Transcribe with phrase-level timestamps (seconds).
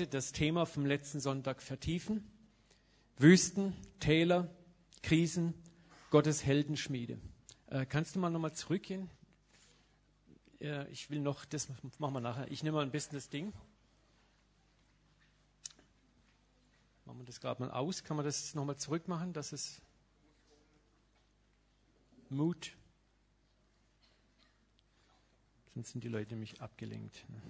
[0.00, 2.24] heute das Thema vom letzten Sonntag vertiefen.
[3.18, 4.48] Wüsten, Täler,
[5.02, 5.52] Krisen,
[6.08, 7.18] Gottes Heldenschmiede.
[7.66, 9.10] Äh, kannst du mal nochmal zurückgehen?
[10.58, 11.68] Äh, ich will noch, das
[11.98, 12.50] machen wir nachher.
[12.50, 13.52] Ich nehme mal ein bisschen das Ding.
[17.04, 18.02] Machen wir das gerade mal aus.
[18.02, 19.82] Kann man das nochmal zurückmachen, dass es
[22.30, 22.72] Mut.
[25.74, 27.28] Sonst sind die Leute nämlich abgelenkt.
[27.28, 27.42] Ne?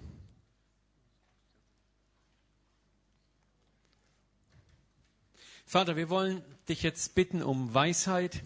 [5.65, 8.43] Vater, wir wollen dich jetzt bitten um Weisheit.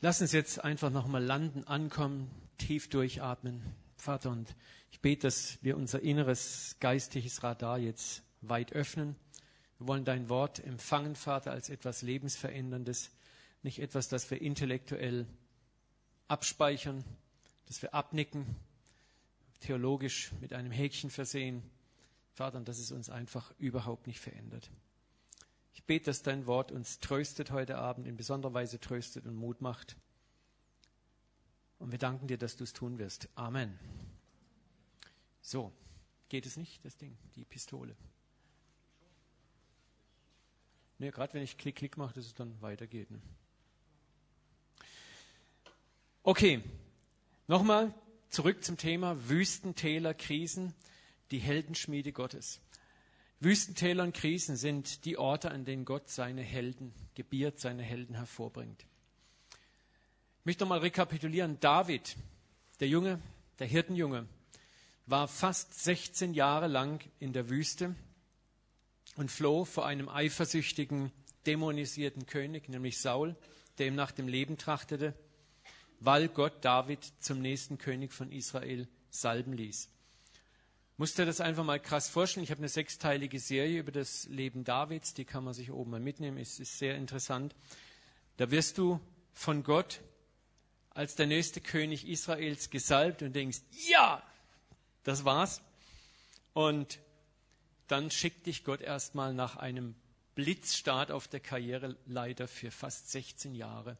[0.00, 3.62] Lass uns jetzt einfach nochmal landen, ankommen, tief durchatmen.
[3.96, 4.54] Vater, und
[4.92, 9.16] ich bete, dass wir unser inneres geistliches Radar jetzt weit öffnen.
[9.78, 13.10] Wir wollen dein Wort empfangen, Vater, als etwas Lebensveränderndes,
[13.62, 15.26] nicht etwas, das wir intellektuell
[16.28, 17.04] abspeichern,
[17.66, 18.56] das wir abnicken,
[19.60, 21.62] theologisch mit einem Häkchen versehen.
[22.38, 24.70] Vater, dass es uns einfach überhaupt nicht verändert.
[25.74, 29.60] Ich bete, dass dein Wort uns tröstet heute Abend, in besonderer Weise tröstet und Mut
[29.60, 29.96] macht.
[31.80, 33.28] Und wir danken dir, dass du es tun wirst.
[33.34, 33.76] Amen.
[35.40, 35.72] So,
[36.28, 37.96] geht es nicht, das Ding, die Pistole?
[40.98, 43.10] Ne, gerade wenn ich Klick, Klick mache, dass es dann weitergeht.
[43.10, 43.20] Ne?
[46.22, 46.62] Okay,
[47.48, 47.92] nochmal
[48.28, 50.72] zurück zum Thema Wüstentäler, Krisen,
[51.30, 52.60] die Heldenschmiede Gottes.
[53.40, 58.84] Wüstentäler und Krisen sind die Orte, an denen Gott seine Helden gebiert, seine Helden hervorbringt.
[60.40, 61.60] Ich möchte nochmal rekapitulieren.
[61.60, 62.16] David,
[62.80, 63.20] der Junge,
[63.58, 64.26] der Hirtenjunge,
[65.06, 67.94] war fast 16 Jahre lang in der Wüste
[69.16, 71.12] und floh vor einem eifersüchtigen,
[71.46, 73.36] dämonisierten König, nämlich Saul,
[73.78, 75.14] der ihm nach dem Leben trachtete,
[76.00, 79.88] weil Gott David zum nächsten König von Israel salben ließ.
[81.00, 82.42] Musst dir das einfach mal krass vorstellen.
[82.42, 86.00] Ich habe eine sechsteilige Serie über das Leben Davids, die kann man sich oben mal
[86.00, 87.54] mitnehmen, es ist sehr interessant.
[88.36, 88.98] Da wirst du
[89.32, 90.00] von Gott
[90.90, 94.20] als der nächste König Israels gesalbt und denkst, ja,
[95.04, 95.62] das war's.
[96.52, 96.98] Und
[97.86, 99.94] dann schickt dich Gott erstmal nach einem
[100.34, 103.96] Blitzstart auf der Karriereleiter für fast 16 Jahre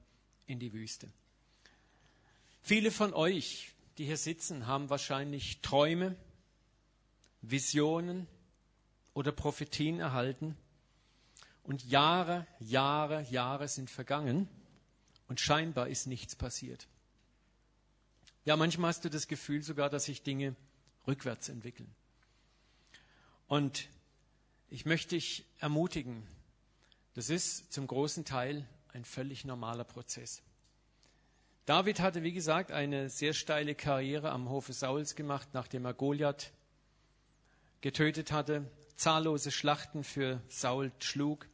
[0.49, 1.09] in die Wüste.
[2.61, 6.17] Viele von euch, die hier sitzen, haben wahrscheinlich Träume,
[7.43, 8.27] Visionen
[9.15, 10.57] oder Prophetien erhalten.
[11.63, 14.49] Und Jahre, Jahre, Jahre sind vergangen
[15.29, 16.89] und scheinbar ist nichts passiert.
[18.45, 20.57] Ja, manchmal hast du das Gefühl sogar, dass sich Dinge
[21.07, 21.95] rückwärts entwickeln.
[23.47, 23.89] Und
[24.71, 26.27] ich möchte dich ermutigen,
[27.15, 30.43] das ist zum großen Teil ein völlig normaler Prozess.
[31.67, 36.51] David hatte, wie gesagt, eine sehr steile Karriere am Hofe Sauls gemacht, nachdem er Goliath
[37.81, 41.49] getötet hatte, zahllose Schlachten für Saul schlug,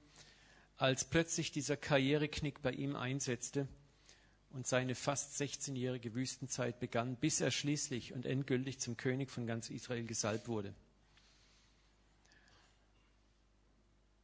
[0.76, 3.68] als plötzlich dieser Karriereknick bei ihm einsetzte
[4.50, 9.68] und seine fast 16-jährige Wüstenzeit begann, bis er schließlich und endgültig zum König von ganz
[9.68, 10.74] Israel gesalbt wurde.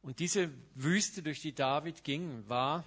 [0.01, 2.83] Und diese Wüste, durch die David ging, war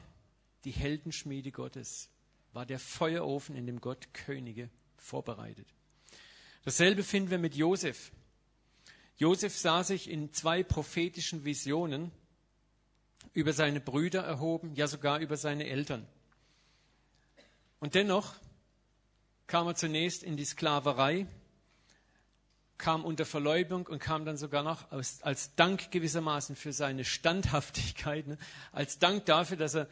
[0.65, 2.09] die Heldenschmiede Gottes,
[2.53, 5.69] war der Feuerofen, in dem Gott Könige vorbereitet.
[6.65, 8.11] Dasselbe finden wir mit Josef.
[9.17, 12.11] Josef sah sich in zwei prophetischen Visionen
[13.33, 16.07] über seine Brüder erhoben, ja sogar über seine Eltern.
[17.81, 18.35] Und dennoch
[19.47, 21.27] kam er zunächst in die Sklaverei,
[22.79, 28.27] kam unter Verleumdung und kam dann sogar noch als, als Dank gewissermaßen für seine Standhaftigkeit,
[28.27, 28.39] ne,
[28.73, 29.89] als Dank dafür, dass er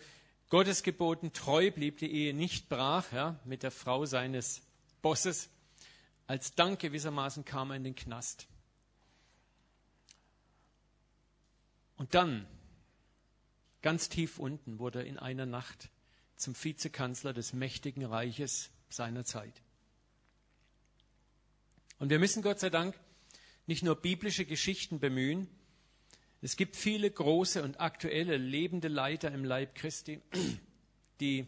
[0.49, 4.63] Gottes Geboten treu blieb, die Ehe nicht brach ja, mit der Frau seines
[5.01, 5.49] Bosses.
[6.27, 8.47] Als Dank gewissermaßen kam er in den Knast.
[12.03, 12.49] Und dann,
[13.81, 15.89] ganz tief unten, wurde er in einer Nacht
[16.35, 19.63] zum Vizekanzler des mächtigen Reiches seiner Zeit.
[22.01, 22.99] Und wir müssen Gott sei Dank
[23.69, 25.47] nicht nur biblische Geschichten bemühen.
[26.41, 30.21] Es gibt viele große und aktuelle lebende Leiter im Leib Christi,
[31.21, 31.47] die,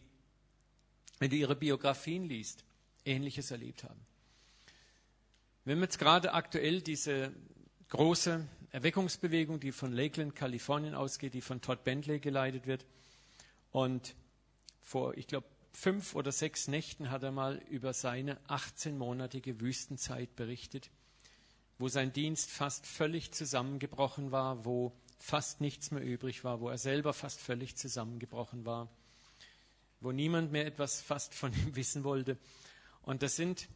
[1.18, 2.64] wenn du ihre Biografien liest,
[3.04, 4.06] Ähnliches erlebt haben.
[5.64, 7.34] Wir haben jetzt gerade aktuell diese
[7.88, 12.84] große Erweckungsbewegung, die von Lakeland, Kalifornien ausgeht, die von Todd Bentley geleitet wird.
[13.70, 14.16] Und
[14.80, 20.90] vor, ich glaube, fünf oder sechs Nächten hat er mal über seine 18-monatige Wüstenzeit berichtet,
[21.78, 26.78] wo sein Dienst fast völlig zusammengebrochen war, wo fast nichts mehr übrig war, wo er
[26.78, 28.88] selber fast völlig zusammengebrochen war,
[30.00, 32.38] wo niemand mehr etwas fast von ihm wissen wollte.
[33.02, 33.68] Und das sind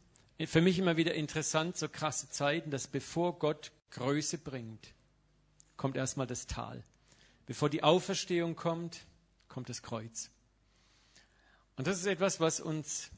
[0.45, 4.93] für mich immer wieder interessant, so krasse Zeiten, dass bevor Gott Größe bringt,
[5.77, 6.83] kommt erstmal das Tal.
[7.45, 9.05] Bevor die Auferstehung kommt,
[9.47, 10.29] kommt das Kreuz.
[11.75, 13.09] Und das ist etwas, was uns,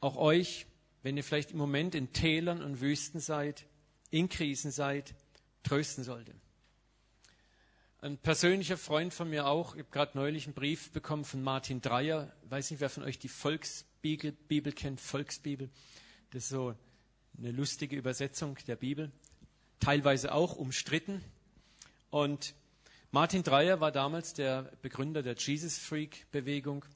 [0.00, 0.66] auch euch,
[1.02, 3.66] wenn ihr vielleicht im Moment in Tälern und Wüsten seid,
[4.10, 5.14] in Krisen seid,
[5.62, 6.34] trösten sollte.
[8.00, 11.80] Ein persönlicher Freund von mir auch, ich habe gerade neulich einen Brief bekommen von Martin
[11.80, 15.70] Dreyer, weiß nicht, wer von euch die Volksbibel Bibel kennt, Volksbibel.
[16.30, 16.74] Das ist so
[17.38, 19.10] eine lustige Übersetzung der Bibel,
[19.84, 21.22] teilweise auch umstritten.
[22.08, 22.54] Und
[23.10, 26.86] Martin Dreyer war damals der Begründer der Jesus Freak Bewegung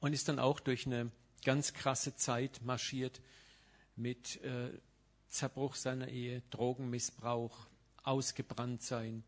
[0.00, 1.12] und ist dann auch durch eine
[1.44, 3.20] ganz krasse Zeit marschiert
[3.94, 4.70] mit äh,
[5.28, 7.68] Zerbruch seiner Ehe, Drogenmissbrauch,
[8.02, 9.22] ausgebrannt sein,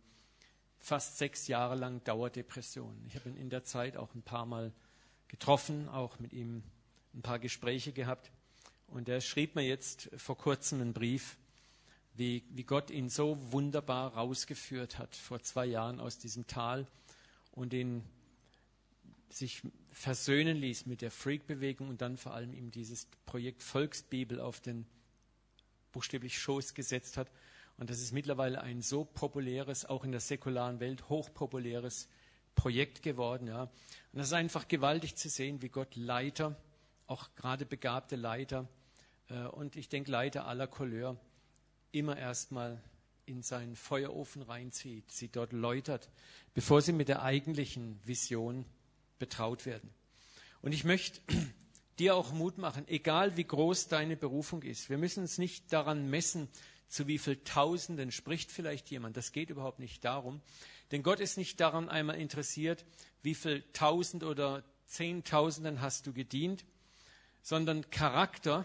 [0.80, 3.04] fast sechs Jahre lang Dauerdepression.
[3.06, 4.72] Ich habe ihn in der Zeit auch ein paar Mal
[5.28, 6.64] getroffen, auch mit ihm
[7.14, 8.32] ein paar Gespräche gehabt.
[8.88, 11.36] Und er schrieb mir jetzt vor kurzem einen Brief,
[12.14, 16.86] wie, wie Gott ihn so wunderbar rausgeführt hat vor zwei Jahren aus diesem Tal
[17.52, 18.04] und ihn
[19.30, 19.62] sich
[19.92, 24.86] versöhnen ließ mit der Freak-Bewegung und dann vor allem ihm dieses Projekt Volksbibel auf den
[25.92, 27.30] buchstäblich Schoß gesetzt hat
[27.80, 32.08] und das ist mittlerweile ein so populäres, auch in der säkularen Welt hochpopuläres
[32.54, 33.46] Projekt geworden.
[33.46, 33.62] Ja.
[33.62, 33.70] Und
[34.12, 36.56] das ist einfach gewaltig zu sehen, wie Gott Leiter,
[37.06, 38.68] auch gerade begabte Leiter
[39.30, 41.16] äh, und ich denke Leiter aller Couleur,
[41.92, 42.82] immer erstmal
[43.26, 46.08] in seinen Feuerofen reinzieht, sie dort läutert,
[46.54, 48.64] bevor sie mit der eigentlichen Vision
[49.18, 49.90] betraut werden.
[50.62, 51.20] Und ich möchte
[51.98, 54.90] dir auch Mut machen, egal wie groß deine Berufung ist.
[54.90, 56.48] Wir müssen uns nicht daran messen,
[56.88, 59.16] zu wie viel Tausenden spricht vielleicht jemand.
[59.16, 60.40] Das geht überhaupt nicht darum.
[60.90, 62.84] Denn Gott ist nicht daran einmal interessiert,
[63.22, 66.64] wie viel Tausend oder Zehntausenden hast du gedient,
[67.42, 68.64] sondern Charakter,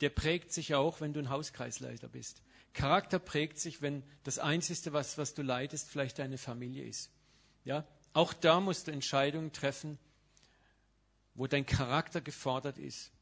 [0.00, 2.42] der prägt sich auch, wenn du ein Hauskreisleiter bist.
[2.74, 7.10] Charakter prägt sich, wenn das Einzige, was, was du leitest, vielleicht deine Familie ist.
[7.64, 7.86] Ja?
[8.12, 9.98] Auch da musst du Entscheidungen treffen,
[11.34, 13.12] wo dein Charakter gefordert ist.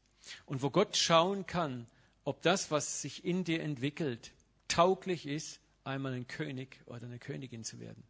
[0.45, 1.87] Und wo Gott schauen kann,
[2.23, 4.33] ob das, was sich in dir entwickelt,
[4.67, 8.03] tauglich ist, einmal ein König oder eine Königin zu werden.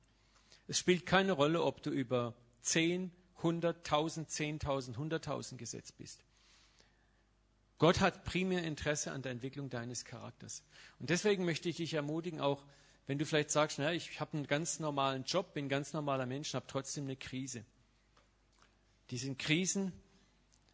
[0.67, 6.24] Es spielt keine Rolle, ob du über 10, 100, 1000, 10.000, 100.000 gesetzt bist.
[7.77, 10.63] Gott hat primär Interesse an der Entwicklung deines Charakters.
[10.99, 12.63] Und deswegen möchte ich dich ermutigen, auch
[13.07, 16.25] wenn du vielleicht sagst, naja, ich habe einen ganz normalen Job, bin ein ganz normaler
[16.25, 17.65] Mensch, habe trotzdem eine Krise.
[19.11, 19.91] Diese Krisen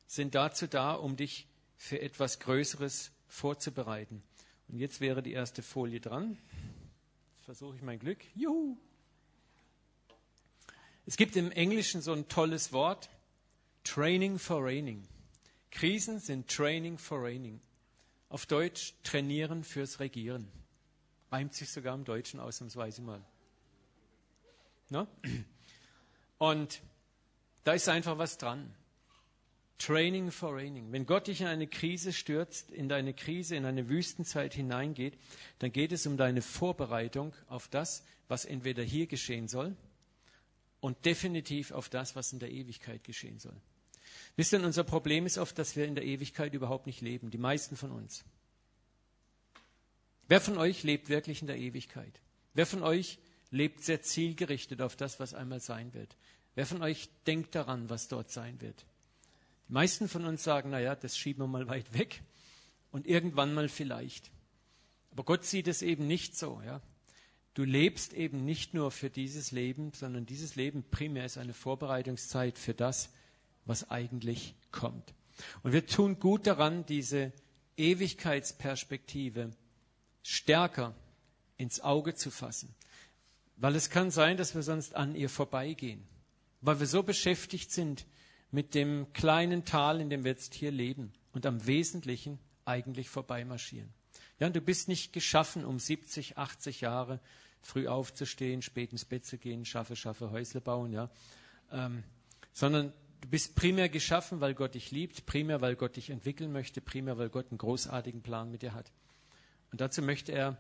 [0.07, 4.21] sind dazu da, um dich für etwas Größeres zu vorzubereiten.
[4.68, 6.38] Und jetzt wäre die erste Folie dran.
[7.36, 8.19] Jetzt versuche ich mein Glück.
[8.36, 8.77] Juhu!
[11.06, 13.09] Es gibt im Englischen so ein tolles Wort,
[13.83, 15.03] Training for Raining.
[15.71, 17.59] Krisen sind Training for Raining.
[18.29, 20.47] Auf Deutsch trainieren fürs Regieren.
[21.31, 23.25] Reimt sich sogar im Deutschen ausnahmsweise mal.
[24.89, 25.07] No?
[26.38, 26.81] Und
[27.63, 28.73] da ist einfach was dran.
[29.77, 30.91] Training for Raining.
[30.91, 35.17] Wenn Gott dich in eine Krise stürzt, in deine Krise, in eine Wüstenzeit hineingeht,
[35.57, 39.75] dann geht es um deine Vorbereitung auf das, was entweder hier geschehen soll
[40.81, 43.56] und definitiv auf das, was in der Ewigkeit geschehen soll.
[44.35, 47.37] Wisst ihr, unser Problem ist oft, dass wir in der Ewigkeit überhaupt nicht leben, die
[47.37, 48.23] meisten von uns.
[50.27, 52.21] Wer von euch lebt wirklich in der Ewigkeit?
[52.53, 53.19] Wer von euch
[53.50, 56.15] lebt sehr zielgerichtet auf das, was einmal sein wird?
[56.55, 58.85] Wer von euch denkt daran, was dort sein wird?
[59.67, 62.21] Die meisten von uns sagen, naja, das schieben wir mal weit weg
[62.91, 64.31] und irgendwann mal vielleicht.
[65.11, 66.61] Aber Gott sieht es eben nicht so.
[66.65, 66.81] Ja?
[67.53, 72.57] Du lebst eben nicht nur für dieses Leben, sondern dieses Leben primär ist eine Vorbereitungszeit
[72.57, 73.09] für das,
[73.65, 75.13] was eigentlich kommt.
[75.63, 77.32] Und wir tun gut daran, diese
[77.77, 79.51] Ewigkeitsperspektive
[80.24, 80.94] stärker
[81.58, 82.74] ins Auge zu fassen.
[83.58, 86.08] Weil es kann sein, dass wir sonst an ihr vorbeigehen.
[86.62, 88.06] Weil wir so beschäftigt sind
[88.51, 93.89] mit dem kleinen Tal, in dem wir jetzt hier leben und am Wesentlichen eigentlich vorbeimarschieren.
[94.39, 97.20] Ja, du bist nicht geschaffen, um 70, 80 Jahre
[97.62, 101.10] früh aufzustehen, spät ins Bett zu gehen, schaffe, schaffe, Häusle bauen, ja,
[101.72, 102.03] ähm,
[102.51, 106.81] sondern du bist primär geschaffen, weil Gott dich liebt, primär, weil Gott dich entwickeln möchte,
[106.81, 108.91] primär, weil Gott einen großartigen Plan mit dir hat.
[109.71, 110.57] Und dazu möchte er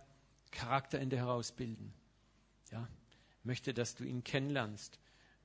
[0.51, 1.93] Charakter in dir herausbilden.
[2.71, 2.87] Ja,
[3.43, 4.99] möchte, dass du ihn kennenlernst,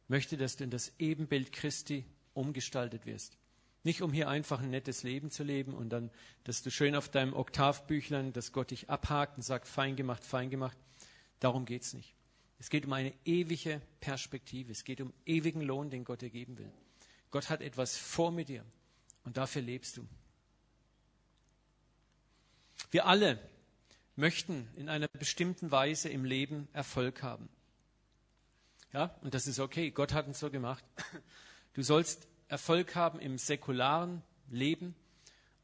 [0.09, 2.05] möchte, dass du in das Ebenbild Christi
[2.35, 3.39] umgestaltet wirst.
[3.83, 6.11] Nicht um hier einfach ein nettes Leben zu leben und dann,
[6.45, 10.51] dass du schön auf deinem Oktavbüchlein, dass Gott dich abhakt und sagt, fein gemacht, fein
[10.51, 10.77] gemacht.
[11.41, 12.15] Darum geht es nicht.
[12.59, 14.73] Es geht um eine ewige Perspektive.
[14.73, 16.73] Es geht um ewigen Lohn, den Gott dir geben will.
[17.37, 18.65] Gott hat etwas vor mit dir
[19.25, 20.09] und dafür lebst du.
[22.91, 23.39] Wir alle
[24.15, 27.51] möchten in einer bestimmten Weise im Leben Erfolg haben.
[28.95, 29.91] Ja, und das ist okay.
[29.91, 30.83] Gott hat uns so gemacht.
[31.75, 34.95] Du sollst Erfolg haben im säkularen Leben.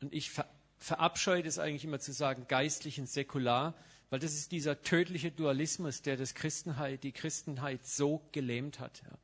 [0.03, 3.75] Und ich ver verabscheue das eigentlich immer zu sagen, geistlich und säkular,
[4.11, 9.03] weil das ist dieser tödliche Dualismus, der das Christenheit, die Christenheit so gelähmt hat.
[9.05, 9.19] Ja.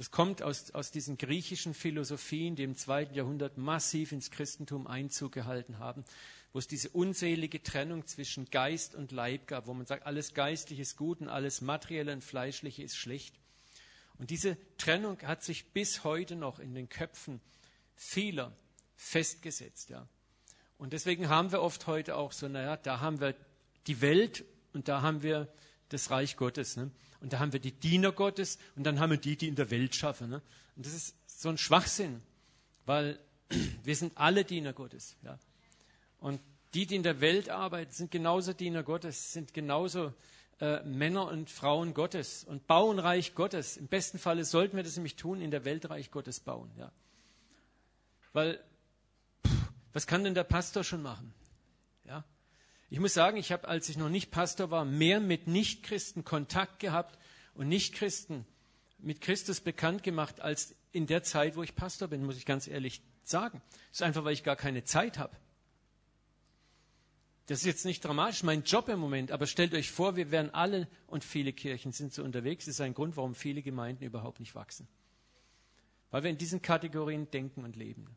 [0.00, 5.30] Das kommt aus, aus diesen griechischen Philosophien, die im zweiten Jahrhundert massiv ins Christentum Einzug
[5.32, 6.06] gehalten haben,
[6.54, 10.80] wo es diese unselige Trennung zwischen Geist und Leib gab, wo man sagt, alles Geistliche
[10.80, 13.34] ist gut und alles Materielle und Fleischliche ist schlecht.
[14.16, 17.38] Und diese Trennung hat sich bis heute noch in den Köpfen
[17.94, 18.56] vieler
[18.96, 19.90] festgesetzt.
[19.90, 20.08] Ja.
[20.78, 23.34] Und deswegen haben wir oft heute auch so, naja, da haben wir
[23.86, 25.52] die Welt und da haben wir
[25.90, 26.76] das Reich Gottes.
[26.76, 26.90] Ne?
[27.20, 29.70] Und da haben wir die Diener Gottes und dann haben wir die, die in der
[29.70, 30.30] Welt schaffen.
[30.30, 30.42] Ne?
[30.76, 32.22] Und das ist so ein Schwachsinn,
[32.86, 33.18] weil
[33.84, 35.16] wir sind alle Diener Gottes.
[35.22, 35.38] Ja?
[36.18, 36.40] Und
[36.74, 40.14] die, die in der Welt arbeiten, sind genauso Diener Gottes, sind genauso
[40.60, 43.76] äh, Männer und Frauen Gottes und bauen Reich Gottes.
[43.76, 46.70] Im besten Falle sollten wir das nämlich tun, in der Welt Reich Gottes bauen.
[46.78, 46.92] Ja?
[48.32, 48.62] Weil,
[49.46, 51.34] pff, was kann denn der Pastor schon machen?
[52.04, 52.24] Ja?
[52.90, 56.80] Ich muss sagen, ich habe, als ich noch nicht Pastor war, mehr mit Nichtchristen Kontakt
[56.80, 57.18] gehabt
[57.54, 58.44] und Nichtchristen
[58.98, 62.66] mit Christus bekannt gemacht, als in der Zeit, wo ich Pastor bin, muss ich ganz
[62.66, 63.62] ehrlich sagen.
[63.90, 65.36] Das ist einfach, weil ich gar keine Zeit habe.
[67.46, 70.50] Das ist jetzt nicht dramatisch, mein Job im Moment, aber stellt euch vor, wir wären
[70.50, 72.64] alle und viele Kirchen sind so unterwegs.
[72.64, 74.88] Das ist ein Grund, warum viele Gemeinden überhaupt nicht wachsen.
[76.10, 78.08] Weil wir in diesen Kategorien denken und leben.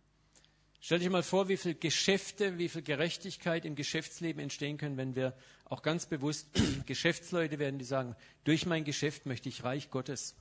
[0.86, 5.16] Stell dich mal vor, wie viel Geschäfte, wie viel Gerechtigkeit im Geschäftsleben entstehen können, wenn
[5.16, 6.50] wir auch ganz bewusst
[6.86, 10.36] Geschäftsleute werden, die sagen, durch mein Geschäft möchte ich Reich Gottes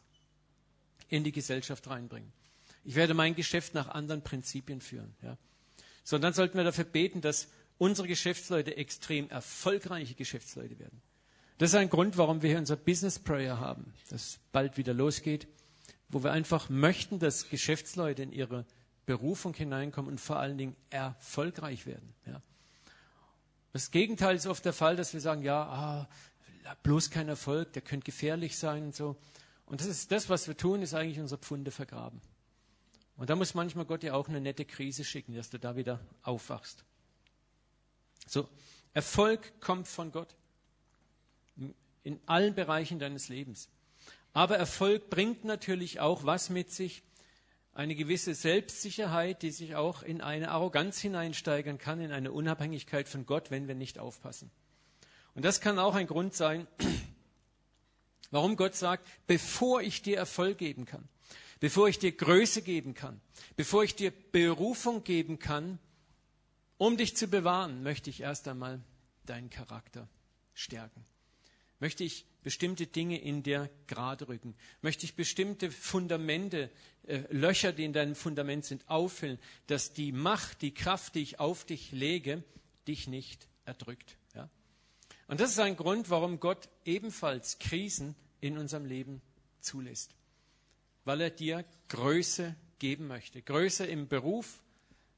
[1.08, 2.32] in die Gesellschaft reinbringen.
[2.82, 5.14] Ich werde mein Geschäft nach anderen Prinzipien führen.
[5.22, 5.38] Ja.
[6.02, 7.46] So, und dann sollten wir dafür beten, dass
[7.78, 11.00] unsere Geschäftsleute extrem erfolgreiche Geschäftsleute werden.
[11.58, 15.46] Das ist ein Grund, warum wir hier unser Business Prayer haben, das bald wieder losgeht,
[16.08, 18.66] wo wir einfach möchten, dass Geschäftsleute in ihre
[19.06, 22.14] Berufung hineinkommen und vor allen Dingen erfolgreich werden.
[22.26, 22.40] Ja.
[23.72, 26.08] Das Gegenteil ist oft der Fall, dass wir sagen, ja, ah,
[26.82, 29.16] bloß kein Erfolg, der könnte gefährlich sein und so.
[29.66, 32.20] Und das ist das, was wir tun, ist eigentlich unser Pfunde vergraben.
[33.16, 36.00] Und da muss manchmal Gott dir auch eine nette Krise schicken, dass du da wieder
[36.22, 36.84] aufwachst.
[38.26, 38.48] So,
[38.94, 40.34] Erfolg kommt von Gott
[42.04, 43.68] in allen Bereichen deines Lebens.
[44.32, 47.02] Aber Erfolg bringt natürlich auch was mit sich,
[47.74, 53.24] eine gewisse Selbstsicherheit, die sich auch in eine Arroganz hineinsteigern kann, in eine Unabhängigkeit von
[53.24, 54.50] Gott, wenn wir nicht aufpassen.
[55.34, 56.66] Und das kann auch ein Grund sein,
[58.30, 61.08] warum Gott sagt, bevor ich dir Erfolg geben kann,
[61.60, 63.20] bevor ich dir Größe geben kann,
[63.56, 65.78] bevor ich dir Berufung geben kann,
[66.76, 68.80] um dich zu bewahren, möchte ich erst einmal
[69.24, 70.08] deinen Charakter
[70.52, 71.04] stärken.
[71.78, 74.54] Möchte ich bestimmte Dinge in dir gerade rücken?
[74.80, 76.70] Möchte ich bestimmte Fundamente,
[77.06, 81.40] äh, Löcher, die in deinem Fundament sind, auffüllen, dass die Macht, die Kraft, die ich
[81.40, 82.42] auf dich lege,
[82.86, 84.16] dich nicht erdrückt?
[84.34, 84.48] Ja?
[85.28, 89.22] Und das ist ein Grund, warum Gott ebenfalls Krisen in unserem Leben
[89.60, 90.14] zulässt.
[91.04, 93.40] Weil er dir Größe geben möchte.
[93.42, 94.62] Größe im Beruf,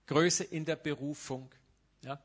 [0.06, 1.50] Größe in der Berufung.
[2.02, 2.22] Ja?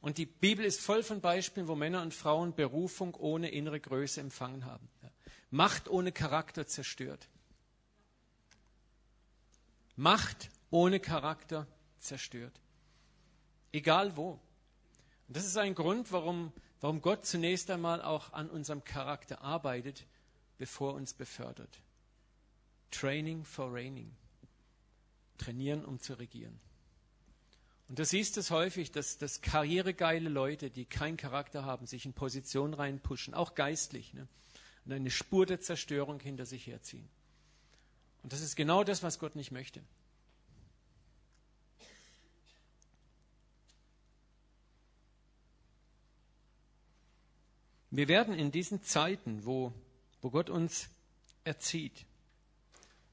[0.00, 4.20] Und die Bibel ist voll von Beispielen, wo Männer und Frauen Berufung ohne innere Größe
[4.20, 4.88] empfangen haben.
[5.50, 7.28] Macht ohne Charakter zerstört.
[9.96, 11.66] Macht ohne Charakter
[11.98, 12.60] zerstört.
[13.72, 14.38] Egal wo.
[15.28, 20.06] Und das ist ein Grund, warum, warum Gott zunächst einmal auch an unserem Charakter arbeitet,
[20.58, 21.80] bevor er uns befördert.
[22.90, 24.14] Training for reigning.
[25.38, 26.60] Trainieren, um zu regieren.
[27.88, 32.12] Und du siehst es häufig, dass, dass karrieregeile Leute, die keinen Charakter haben, sich in
[32.12, 34.26] Positionen reinpushen, auch geistlich, ne?
[34.84, 37.08] und eine Spur der Zerstörung hinter sich herziehen.
[38.22, 39.80] Und das ist genau das, was Gott nicht möchte.
[47.92, 49.72] Wir werden in diesen Zeiten, wo,
[50.20, 50.88] wo Gott uns
[51.44, 52.04] erzieht,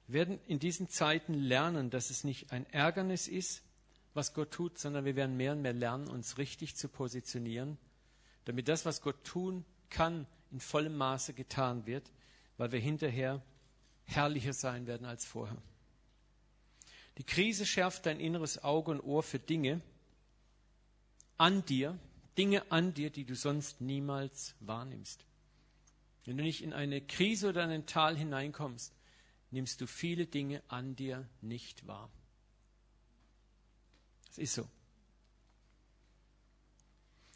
[0.08, 3.62] werden in diesen Zeiten lernen, dass es nicht ein Ärgernis ist,
[4.14, 7.78] was Gott tut, sondern wir werden mehr und mehr lernen, uns richtig zu positionieren,
[8.46, 12.12] damit das, was Gott tun kann, in vollem Maße getan wird,
[12.58, 13.42] weil wir hinterher
[14.06, 15.62] herrlicher sein werden als vorher.
[17.18, 19.82] Die Krise schärft dein inneres Auge und Ohr für Dinge
[21.38, 21.98] an dir,
[22.38, 25.26] Dinge an dir, die du sonst niemals wahrnimmst.
[26.26, 28.94] Wenn du nicht in eine Krise oder in ein Tal hineinkommst,
[29.52, 32.10] nimmst du viele Dinge an dir nicht wahr.
[34.34, 34.68] Es ist so.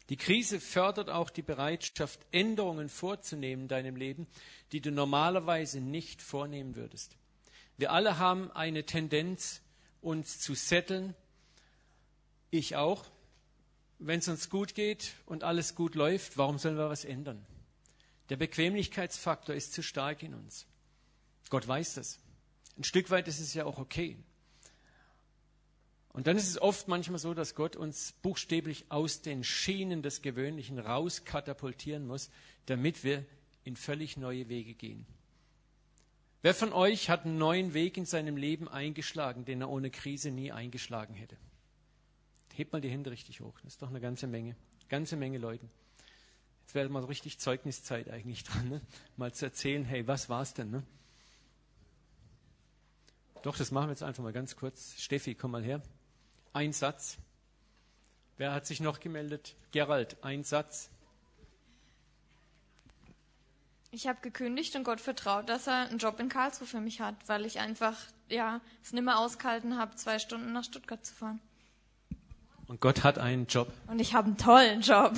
[0.08, 4.26] Die Krise fördert auch die Bereitschaft, Änderungen vorzunehmen in deinem Leben,
[4.72, 7.16] die du normalerweise nicht vornehmen würdest.
[7.76, 9.60] Wir alle haben eine Tendenz,
[10.00, 11.14] uns zu setteln.
[12.50, 13.04] Ich auch.
[14.00, 17.44] Wenn es uns gut geht und alles gut läuft, warum sollen wir was ändern?
[18.28, 20.66] Der Bequemlichkeitsfaktor ist zu stark in uns.
[21.48, 22.18] Gott weiß das.
[22.76, 24.16] Ein Stück weit ist es ja auch okay.
[26.12, 30.22] Und dann ist es oft manchmal so, dass Gott uns buchstäblich aus den Schienen des
[30.22, 32.30] Gewöhnlichen rauskatapultieren muss,
[32.66, 33.24] damit wir
[33.64, 35.06] in völlig neue Wege gehen.
[36.40, 40.30] Wer von euch hat einen neuen Weg in seinem Leben eingeschlagen, den er ohne Krise
[40.30, 41.36] nie eingeschlagen hätte?
[42.54, 43.54] Hebt mal die Hände richtig hoch.
[43.62, 44.56] Das ist doch eine ganze Menge.
[44.88, 45.70] Ganze Menge Leuten.
[46.62, 48.80] Jetzt wäre mal richtig Zeugniszeit eigentlich dran, ne?
[49.16, 50.70] mal zu erzählen, hey, was war es denn?
[50.70, 50.82] Ne?
[53.42, 54.94] Doch, das machen wir jetzt einfach mal ganz kurz.
[55.00, 55.82] Steffi, komm mal her.
[56.52, 57.18] Ein Satz.
[58.36, 59.56] Wer hat sich noch gemeldet?
[59.72, 60.90] Gerald, ein Satz.
[63.90, 67.16] Ich habe gekündigt und Gott vertraut, dass er einen Job in Karlsruhe für mich hat,
[67.26, 67.96] weil ich einfach
[68.28, 71.40] ja es nicht mehr ausgehalten habe, zwei Stunden nach Stuttgart zu fahren.
[72.66, 73.72] Und Gott hat einen Job.
[73.86, 75.14] Und ich habe einen tollen Job.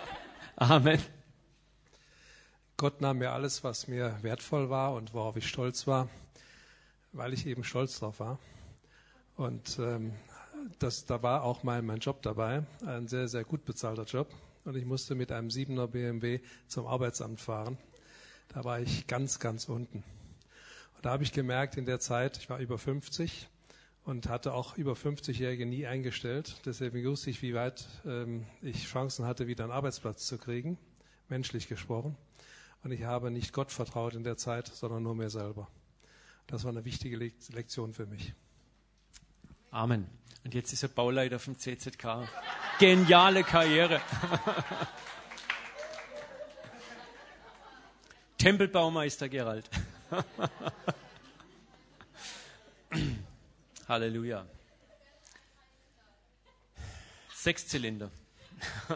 [0.56, 1.02] Amen.
[2.76, 6.08] Gott nahm mir alles, was mir wertvoll war und worauf ich stolz war,
[7.12, 8.38] weil ich eben stolz drauf war.
[9.36, 10.14] Und ähm,
[10.78, 14.34] das, da war auch mein, mein Job dabei, ein sehr, sehr gut bezahlter Job.
[14.64, 17.76] Und ich musste mit einem 7er BMW zum Arbeitsamt fahren.
[18.48, 19.98] Da war ich ganz, ganz unten.
[20.96, 23.48] Und da habe ich gemerkt in der Zeit, ich war über 50
[24.04, 26.60] und hatte auch über 50-Jährige nie eingestellt.
[26.64, 30.78] Deswegen wusste ich, wie weit ähm, ich Chancen hatte, wieder einen Arbeitsplatz zu kriegen,
[31.28, 32.16] menschlich gesprochen.
[32.82, 35.68] Und ich habe nicht Gott vertraut in der Zeit, sondern nur mir selber.
[36.46, 38.34] Das war eine wichtige Lektion für mich.
[39.74, 40.06] Amen.
[40.44, 42.28] Und jetzt ist er Bauleiter vom CZK.
[42.78, 44.00] Geniale Karriere.
[48.38, 49.68] Tempelbaumeister Gerald.
[53.88, 54.46] Halleluja.
[57.34, 58.12] Sechszylinder.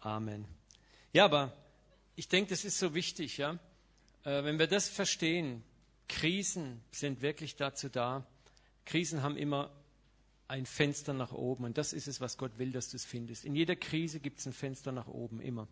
[0.00, 0.44] Amen.
[1.12, 1.52] Ja, aber
[2.16, 3.60] ich denke, das ist so wichtig, ja.
[4.24, 5.62] Äh, wenn wir das verstehen,
[6.08, 8.26] Krisen sind wirklich dazu da.
[8.84, 9.70] Krisen haben immer
[10.48, 13.44] ein Fenster nach oben und das ist es, was Gott will, dass du es findest.
[13.44, 15.66] In jeder Krise gibt es ein Fenster nach oben, immer.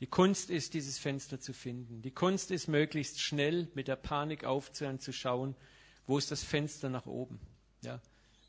[0.00, 2.02] Die Kunst ist, dieses Fenster zu finden.
[2.02, 5.54] Die Kunst ist, möglichst schnell mit der Panik aufzuhören, zu schauen,
[6.06, 7.38] wo ist das Fenster nach oben?
[7.82, 8.00] Ja?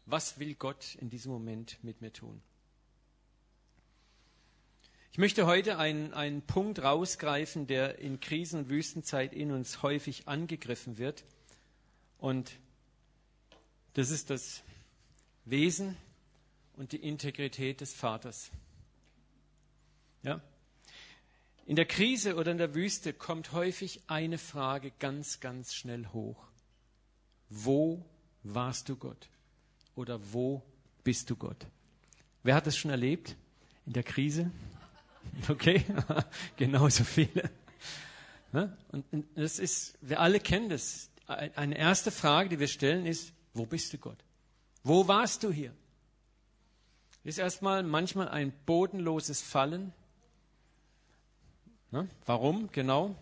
[0.06, 2.42] Was will Gott in diesem Moment mit mir tun?
[5.12, 10.28] Ich möchte heute einen, einen Punkt rausgreifen, der in Krisen- und Wüstenzeit in uns häufig
[10.28, 11.24] angegriffen wird.
[12.18, 12.58] Und
[13.94, 14.64] das ist das
[15.46, 15.98] Wesen
[16.76, 18.52] und die Integrität des Vaters.
[20.24, 20.42] Ja?
[21.66, 26.48] In der Krise oder in der Wüste kommt häufig eine Frage ganz, ganz schnell hoch.
[27.50, 28.04] Wo
[28.44, 29.30] warst du Gott?
[29.96, 30.64] Oder wo
[31.04, 31.66] bist du Gott?
[32.42, 33.36] Wer hat das schon erlebt?
[33.86, 34.52] In der Krise?
[35.48, 35.86] Okay,
[36.58, 37.50] genauso viele.
[38.52, 41.10] Und das ist, wir alle kennen das.
[41.28, 44.18] Eine erste Frage, die wir stellen, ist, wo bist du Gott?
[44.84, 45.74] Wo warst du hier?
[47.24, 49.94] Ist erstmal manchmal ein bodenloses Fallen.
[51.92, 52.10] Ne?
[52.26, 52.70] Warum?
[52.72, 53.16] Genau.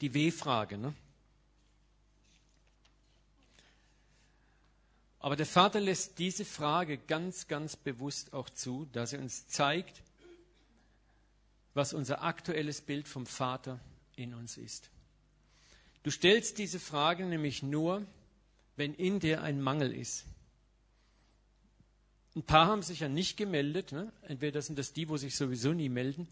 [0.00, 0.78] Die W-Frage.
[0.78, 0.94] Ne?
[5.20, 10.02] Aber der Vater lässt diese Frage ganz, ganz bewusst auch zu, dass er uns zeigt,
[11.72, 13.80] was unser aktuelles Bild vom Vater
[14.16, 14.90] in uns ist.
[16.02, 18.04] Du stellst diese Frage nämlich nur,
[18.76, 20.24] wenn in dir ein Mangel ist.
[22.36, 23.92] Ein paar haben sich ja nicht gemeldet.
[23.92, 24.12] Ne?
[24.22, 26.26] Entweder sind das die, wo sich sowieso nie melden,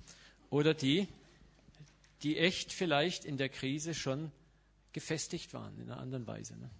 [0.51, 1.09] oder die,
[2.23, 4.33] die echt vielleicht in der Krise schon
[4.93, 6.57] gefestigt waren in einer anderen Weise.
[6.57, 6.71] Ne?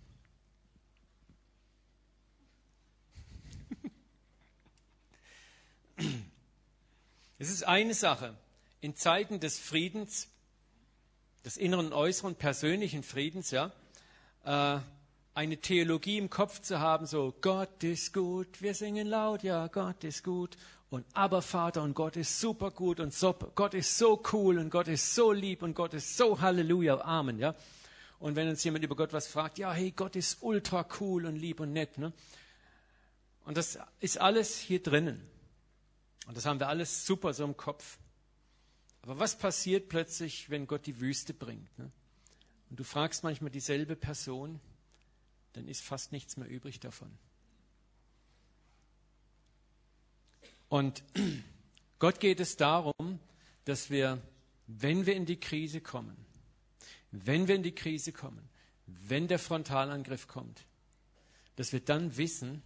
[7.39, 8.37] Es ist eine Sache,
[8.81, 10.29] in Zeiten des Friedens,
[11.45, 13.73] des inneren äußeren persönlichen Friedens, ja,
[14.45, 14.81] äh,
[15.35, 20.05] eine Theologie im Kopf zu haben, so Gott ist gut, wir singen laut, ja, Gott
[20.05, 20.57] ist gut
[20.91, 24.71] und aber Vater und Gott ist super gut und so, Gott ist so cool und
[24.71, 27.55] Gott ist so lieb und Gott ist so Halleluja, Amen, ja.
[28.19, 31.37] Und wenn uns jemand über Gott was fragt, ja, hey, Gott ist ultra cool und
[31.37, 32.13] lieb und nett, ne?
[33.45, 35.21] Und das ist alles hier drinnen.
[36.27, 37.99] Und das haben wir alles super so im Kopf.
[39.03, 41.77] Aber was passiert plötzlich, wenn Gott die Wüste bringt?
[41.79, 41.91] Ne?
[42.71, 44.61] Und du fragst manchmal dieselbe Person,
[45.53, 47.11] dann ist fast nichts mehr übrig davon.
[50.69, 51.03] Und
[51.99, 53.21] Gott geht es darum,
[53.65, 54.21] dass wir,
[54.67, 56.17] wenn wir in die Krise kommen,
[57.11, 58.49] wenn wir in die Krise kommen,
[58.87, 60.65] wenn der Frontalangriff kommt,
[61.57, 62.63] dass wir dann wissen,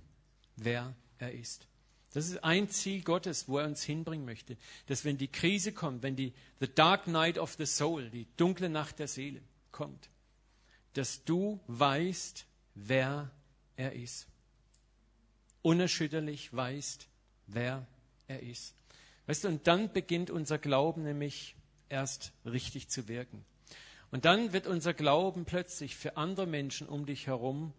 [0.56, 1.66] wer er ist.
[2.12, 4.56] Das ist ein Ziel Gottes, wo er uns hinbringen möchte.
[4.86, 8.70] Dass wenn die Krise kommt, wenn die the dark night of the soul, die dunkle
[8.70, 10.08] Nacht der Seele kommt,
[10.94, 12.46] dass du weißt,
[12.76, 13.32] wer
[13.74, 14.28] er ist.
[15.62, 17.08] Unerschütterlich weißt,
[17.48, 17.86] wer
[18.28, 18.74] er ist.
[19.26, 21.56] Weißt du, und dann beginnt unser Glauben nämlich
[21.88, 23.44] erst richtig zu wirken.
[24.12, 27.72] Und dann wird unser Glauben plötzlich für andere Menschen um dich herum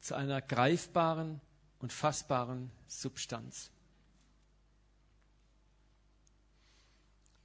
[0.00, 1.40] zu einer greifbaren
[1.78, 3.70] und fassbaren Substanz.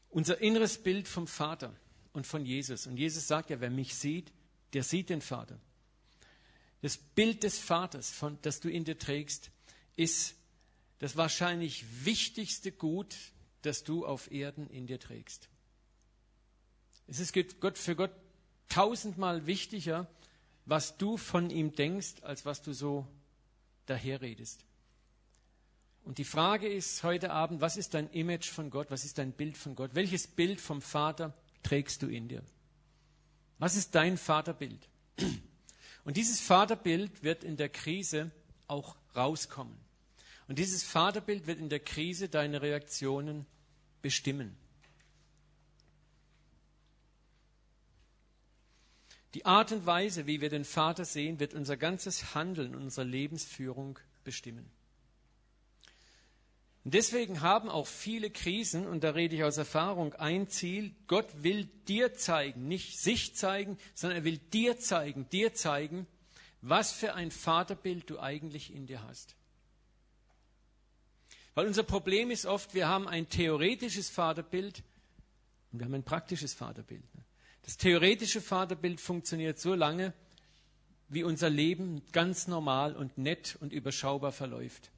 [0.10, 1.76] Unser inneres Bild vom Vater
[2.14, 2.88] und von Jesus.
[2.88, 4.32] Und Jesus sagt ja, wer mich sieht,
[4.74, 5.60] der sieht den Vater.
[6.84, 9.52] Das Bild des Vaters, von, das du in dir trägst,
[9.96, 10.36] ist
[11.00, 13.16] das wahrscheinlich wichtigste Gut,
[13.62, 15.48] das du auf Erden in dir trägst.
[17.08, 18.12] Es ist Gott, für Gott
[18.68, 20.10] tausendmal wichtiger,
[20.66, 23.08] was du von ihm denkst, als was du so
[23.86, 24.66] daherredest.
[26.04, 28.92] Und die Frage ist heute Abend, was ist dein Image von Gott?
[28.92, 29.92] Was ist dein Bild von Gott?
[29.94, 32.44] Welches Bild vom Vater trägst du in dir?
[33.58, 34.90] Was ist dein Vaterbild?
[36.04, 38.32] Und dieses Vaterbild wird in der Krise
[38.68, 39.78] auch rauskommen.
[40.48, 43.46] Und dieses Vaterbild wird in der Krise deine Reaktionen
[44.02, 44.58] bestimmen.
[49.34, 53.98] Die Art und Weise, wie wir den Vater sehen, wird unser ganzes Handeln, unsere Lebensführung
[54.24, 54.70] bestimmen.
[56.84, 60.94] Und deswegen haben auch viele Krisen, und da rede ich aus Erfahrung, ein Ziel.
[61.08, 66.08] Gott will dir zeigen, nicht sich zeigen, sondern er will dir zeigen, dir zeigen,
[66.62, 69.36] was für ein Vaterbild du eigentlich in dir hast.
[71.56, 74.84] Weil unser Problem ist oft, wir haben ein theoretisches Vaterbild
[75.72, 77.04] und wir haben ein praktisches Vaterbild.
[77.62, 80.14] Das theoretische Vaterbild funktioniert so lange,
[81.08, 84.93] wie unser Leben ganz normal und nett und überschaubar verläuft.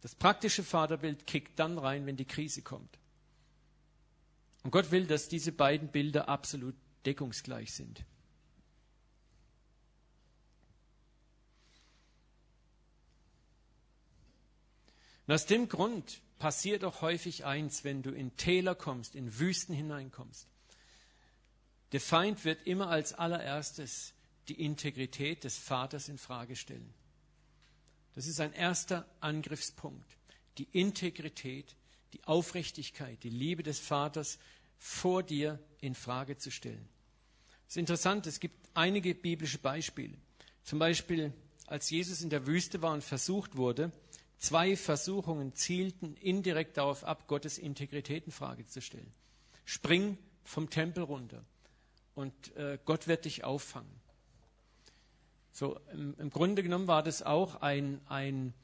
[0.00, 2.98] Das praktische Vaterbild kickt dann rein, wenn die Krise kommt.
[4.62, 6.74] Und Gott will, dass diese beiden Bilder absolut
[7.06, 8.04] deckungsgleich sind.
[15.26, 19.74] Und aus dem Grund passiert auch häufig eins, wenn du in Täler kommst, in Wüsten
[19.74, 20.46] hineinkommst.
[21.92, 24.14] Der Feind wird immer als allererstes
[24.48, 26.94] die Integrität des Vaters in Frage stellen.
[28.18, 30.16] Das ist ein erster Angriffspunkt.
[30.58, 31.76] Die Integrität,
[32.12, 34.40] die Aufrichtigkeit, die Liebe des Vaters
[34.76, 36.88] vor dir in Frage zu stellen.
[37.68, 40.18] Es ist interessant, es gibt einige biblische Beispiele.
[40.64, 41.32] Zum Beispiel,
[41.68, 43.92] als Jesus in der Wüste war und versucht wurde,
[44.36, 49.12] zwei Versuchungen zielten indirekt darauf ab, Gottes Integrität in Frage zu stellen.
[49.64, 51.44] Spring vom Tempel runter
[52.16, 53.97] und äh, Gott wird dich auffangen.
[55.58, 58.54] So, im, im Grunde genommen war das auch ein, ein,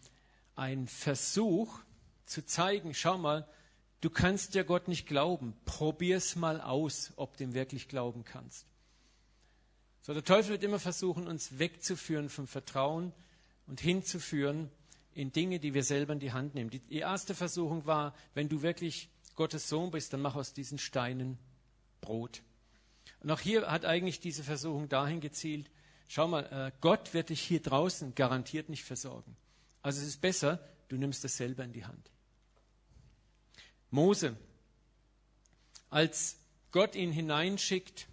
[0.55, 1.81] ein Versuch
[2.25, 3.49] zu zeigen, schau mal,
[4.01, 5.57] du kannst ja Gott nicht glauben.
[5.65, 8.69] Probier's mal aus, ob du ihm wirklich glauben kannst.
[10.03, 13.13] So, der Teufel wird immer versuchen, uns wegzuführen vom Vertrauen
[13.67, 14.71] und hinzuführen
[15.15, 16.71] in Dinge, die wir selber in die Hand nehmen.
[16.71, 20.79] Die, die erste Versuchung war, wenn du wirklich Gottes Sohn bist, dann mach aus diesen
[20.79, 21.39] Steinen
[22.01, 22.43] Brot.
[23.19, 25.69] Und auch hier hat eigentlich diese Versuchung dahin gezielt,
[26.09, 29.37] Schau mal, äh, Gott wird dich hier draußen garantiert nicht versorgen.
[29.83, 32.11] Also es ist besser, du nimmst das selber in die Hand.
[33.91, 34.37] Mose,
[35.91, 36.37] als
[36.73, 38.09] Gott ihn hineinschickt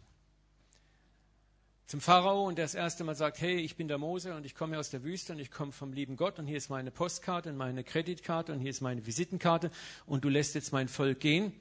[1.87, 4.55] zum Pharao und er das erste Mal sagt, hey, ich bin der Mose und ich
[4.55, 7.49] komme aus der Wüste und ich komme vom lieben Gott und hier ist meine Postkarte
[7.49, 9.71] und meine Kreditkarte und hier ist meine Visitenkarte
[10.05, 11.51] und du lässt jetzt mein Volk gehen.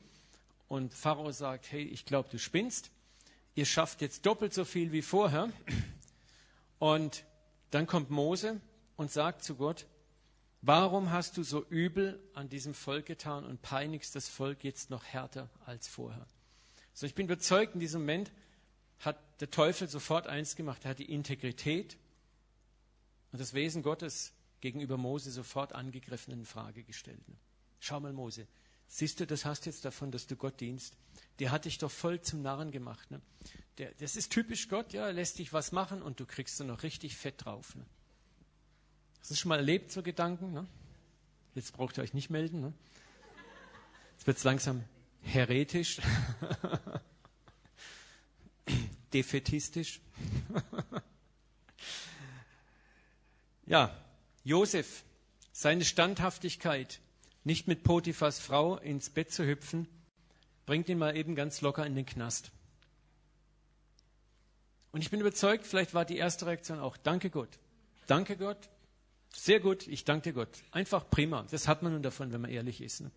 [0.69, 2.93] Und Pharao sagt, hey, ich glaube, du spinnst.
[3.57, 5.51] Ihr schafft jetzt doppelt so viel wie vorher.
[6.81, 7.25] Und
[7.71, 8.61] dann kommt Mose
[8.97, 9.87] und sagt zu Gott,
[10.63, 15.05] warum hast du so übel an diesem Volk getan und peinigst das Volk jetzt noch
[15.05, 16.27] härter als vorher?
[16.95, 18.33] So, ich bin überzeugt, in diesem Moment
[18.99, 20.85] hat der Teufel sofort eins gemacht.
[20.85, 21.99] Er hat die Integrität
[23.31, 27.21] und das Wesen Gottes gegenüber Mose sofort angegriffen und in Frage gestellt.
[27.79, 28.47] Schau mal, Mose,
[28.91, 30.97] siehst du, das hast jetzt davon, dass du Gott dienst.
[31.39, 33.11] Der hat dich doch voll zum Narren gemacht.
[33.11, 33.21] Ne?
[33.79, 36.83] Der, das ist typisch Gott, ja, lässt dich was machen und du kriegst dann noch
[36.83, 37.75] richtig fett drauf.
[37.77, 37.87] Ne?
[39.21, 40.53] Hast du schon mal erlebt, so Gedanken?
[40.53, 40.67] Ne?
[41.55, 42.61] Jetzt braucht ihr euch nicht melden.
[42.61, 42.73] Ne?
[44.19, 44.85] Jetzt wird es langsam
[45.23, 46.01] heretisch,
[49.13, 50.01] defetistisch.
[53.67, 53.97] ja,
[54.43, 55.05] Josef,
[55.53, 57.01] seine Standhaftigkeit
[57.45, 59.89] nicht mit Potiphas Frau ins Bett zu hüpfen,
[60.67, 62.53] bringt ihn mal eben ganz locker in den Knast.
[64.93, 67.59] Und ich bin überzeugt, vielleicht war die erste Reaktion auch, danke Gott.
[68.07, 68.69] Danke Gott.
[69.33, 70.49] Sehr gut, ich danke Gott.
[70.73, 71.47] Einfach prima.
[71.51, 73.01] Das hat man nun davon, wenn man ehrlich ist.
[73.01, 73.11] Ne?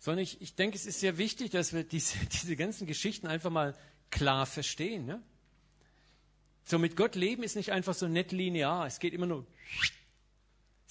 [0.00, 3.50] Sondern ich, ich denke, es ist sehr wichtig, dass wir diese, diese ganzen Geschichten einfach
[3.50, 3.76] mal
[4.10, 5.06] klar verstehen.
[5.06, 5.22] Ne?
[6.64, 8.86] So mit Gott leben ist nicht einfach so nett linear.
[8.86, 9.46] Es geht immer nur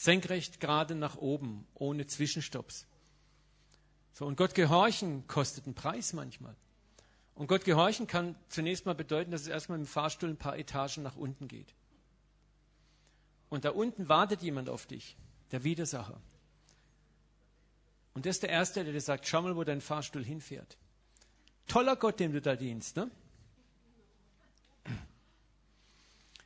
[0.02, 2.88] senkrecht gerade nach oben, ohne Zwischenstopps.
[4.14, 6.56] So, und Gott gehorchen kostet einen Preis manchmal.
[7.36, 11.04] Und Gott gehorchen kann zunächst mal bedeuten, dass es erstmal im Fahrstuhl ein paar Etagen
[11.04, 11.76] nach unten geht.
[13.50, 15.18] Und da unten wartet jemand auf dich,
[15.52, 16.20] der Widersacher.
[18.16, 20.78] Und das ist der Erste, der dir sagt, schau mal, wo dein Fahrstuhl hinfährt.
[21.68, 22.96] Toller Gott, dem du da dienst.
[22.96, 23.12] Ne?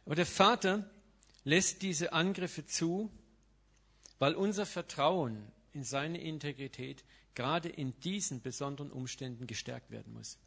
[0.06, 0.90] Aber der Vater
[1.46, 3.10] lässt diese Angriffe zu,
[4.20, 10.38] weil unser Vertrauen in seine Integrität gerade in diesen besonderen Umständen gestärkt werden muss.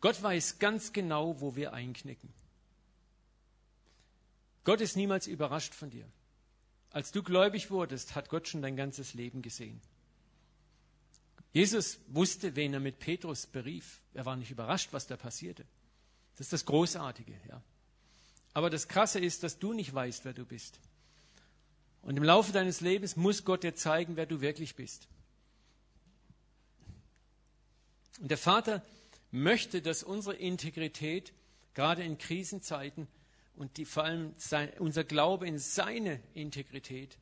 [0.00, 2.32] Gott weiß ganz genau, wo wir einknicken.
[4.64, 6.06] Gott ist niemals überrascht von dir.
[6.90, 9.80] Als du gläubig wurdest, hat Gott schon dein ganzes Leben gesehen.
[11.52, 14.02] Jesus wusste, wen er mit Petrus berief.
[14.14, 15.64] Er war nicht überrascht, was da passierte.
[16.32, 17.34] Das ist das Großartige.
[17.48, 17.62] Ja.
[18.52, 20.78] Aber das Krasse ist, dass du nicht weißt, wer du bist.
[22.02, 25.08] Und im Laufe deines Lebens muss Gott dir zeigen, wer du wirklich bist.
[28.20, 28.82] Und der Vater
[29.30, 31.32] möchte, dass unsere Integrität
[31.74, 33.06] gerade in Krisenzeiten
[33.56, 37.18] und die, vor allem sein, unser Glaube in seine Integrität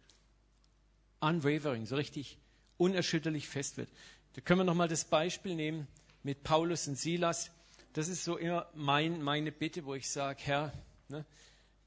[1.20, 2.38] unwavering, so richtig
[2.76, 3.88] unerschütterlich fest wird.
[4.34, 5.86] Da können wir nochmal das Beispiel nehmen
[6.22, 7.50] mit Paulus und Silas.
[7.94, 10.72] Das ist so immer mein, meine Bitte, wo ich sage, Herr,
[11.08, 11.24] ne,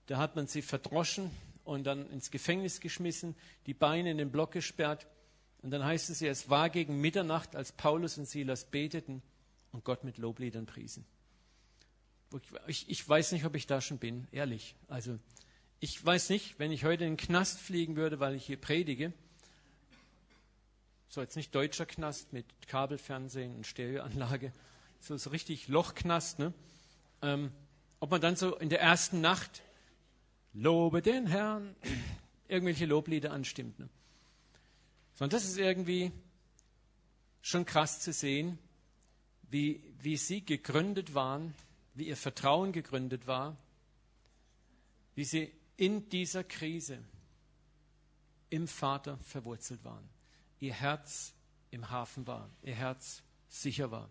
[0.08, 1.30] da hat man sie verdroschen
[1.64, 5.08] und dann ins Gefängnis geschmissen, die Beine in den Block gesperrt.
[5.62, 9.22] Und dann heißt es ja, es war gegen Mitternacht, als Paulus und Silas beteten
[9.72, 11.06] und Gott mit Lobliedern priesen.
[12.68, 14.76] Ich, ich weiß nicht, ob ich da schon bin, ehrlich.
[14.88, 15.18] Also
[15.80, 19.14] ich weiß nicht, wenn ich heute in den Knast fliegen würde, weil ich hier predige,
[21.08, 24.54] so jetzt nicht deutscher Knast mit Kabelfernsehen und Stereoanlage,
[25.00, 26.54] so, so richtig Lochknast, ne?
[27.22, 27.52] Ähm,
[28.00, 29.62] ob man dann so in der ersten Nacht
[30.54, 31.76] Lobe den Herrn,
[32.48, 33.80] irgendwelche Loblieder anstimmt.
[33.80, 33.90] Ne?
[35.14, 36.12] Sondern das ist irgendwie
[37.42, 38.58] schon krass zu sehen,
[39.50, 41.54] wie, wie sie gegründet waren,
[41.94, 43.58] wie ihr Vertrauen gegründet war,
[45.16, 47.04] wie sie in dieser Krise
[48.50, 50.08] im Vater verwurzelt waren.
[50.60, 51.34] Ihr Herz
[51.72, 54.10] im Hafen war, ihr Herz sicher war.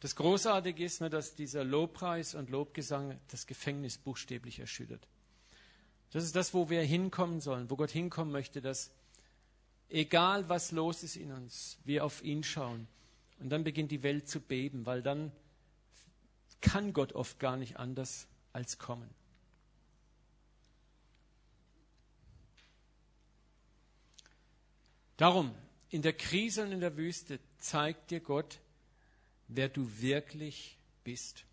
[0.00, 5.08] Das Großartige ist, nur, dass dieser Lobpreis und Lobgesang das Gefängnis buchstäblich erschüttert.
[6.10, 8.90] Das ist das, wo wir hinkommen sollen, wo Gott hinkommen möchte, dass
[9.88, 12.88] egal was los ist in uns, wir auf ihn schauen
[13.40, 15.32] und dann beginnt die Welt zu beben, weil dann
[16.60, 19.08] kann Gott oft gar nicht anders als kommen.
[25.16, 25.54] Darum,
[25.90, 28.60] in der Krise und in der Wüste zeigt dir Gott,
[29.48, 31.44] wer du wirklich bist.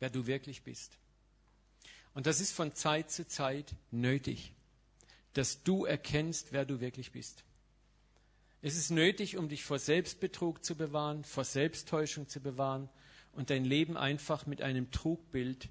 [0.00, 0.98] Wer du wirklich bist.
[2.18, 4.52] Und das ist von Zeit zu Zeit nötig,
[5.34, 7.44] dass du erkennst, wer du wirklich bist.
[8.60, 12.88] Es ist nötig, um dich vor Selbstbetrug zu bewahren, vor Selbsttäuschung zu bewahren
[13.34, 15.68] und dein Leben einfach mit einem Trugbild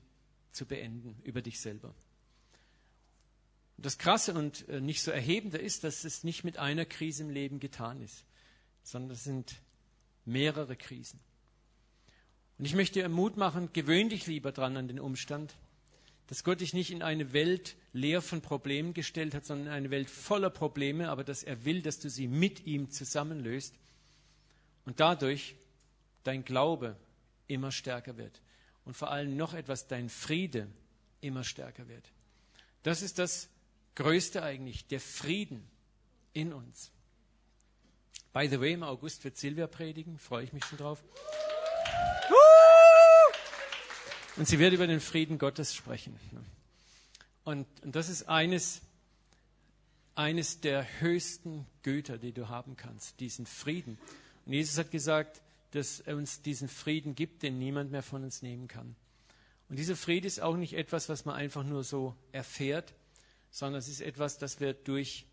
[0.53, 1.93] zu beenden über dich selber.
[3.75, 7.29] Das Krasse und äh, nicht so Erhebende ist, dass es nicht mit einer Krise im
[7.29, 8.23] Leben getan ist,
[8.83, 9.57] sondern es sind
[10.23, 11.19] mehrere Krisen.
[12.57, 15.53] Und ich möchte dir Mut machen, gewöhn dich lieber dran an den Umstand,
[16.27, 19.91] dass Gott dich nicht in eine Welt leer von Problemen gestellt hat, sondern in eine
[19.91, 23.73] Welt voller Probleme, aber dass er will, dass du sie mit ihm zusammenlöst
[24.85, 25.55] und dadurch
[26.23, 26.97] dein Glaube
[27.47, 28.41] immer stärker wird
[28.83, 30.67] und vor allem noch etwas, dein Friede
[31.21, 32.11] immer stärker wird.
[32.83, 33.49] Das ist das
[33.95, 35.65] Größte eigentlich, der Frieden
[36.33, 36.91] in uns.
[38.33, 41.03] By the way, im August wird Silvia predigen, freue ich mich schon drauf.
[44.37, 46.15] Und sie wird über den Frieden Gottes sprechen.
[47.43, 48.81] Und, und das ist eines,
[50.13, 53.97] eines der höchsten Güter, die du haben kannst, diesen Frieden.
[54.45, 58.41] Und Jesus hat gesagt, dass er uns diesen Frieden gibt, den niemand mehr von uns
[58.41, 58.95] nehmen kann.
[59.69, 62.93] Und dieser Friede ist auch nicht etwas, was man einfach nur so erfährt,
[63.49, 65.25] sondern es ist etwas, das wir durch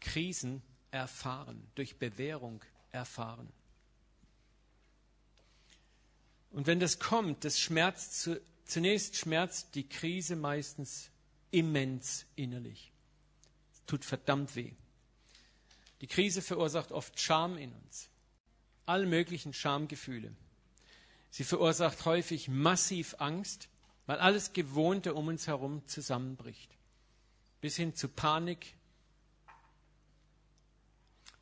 [0.00, 3.48] Krisen erfahren, durch Bewährung erfahren.
[6.50, 11.10] Und wenn das kommt, das schmerzt zu, zunächst schmerzt die Krise meistens
[11.50, 12.92] immens innerlich.
[13.72, 14.72] Es tut verdammt weh.
[16.00, 18.08] Die Krise verursacht oft Scham in uns.
[18.86, 20.34] Alle möglichen Schamgefühle.
[21.30, 23.68] Sie verursacht häufig massiv Angst,
[24.06, 26.70] weil alles Gewohnte um uns herum zusammenbricht.
[27.60, 28.74] Bis hin zu Panik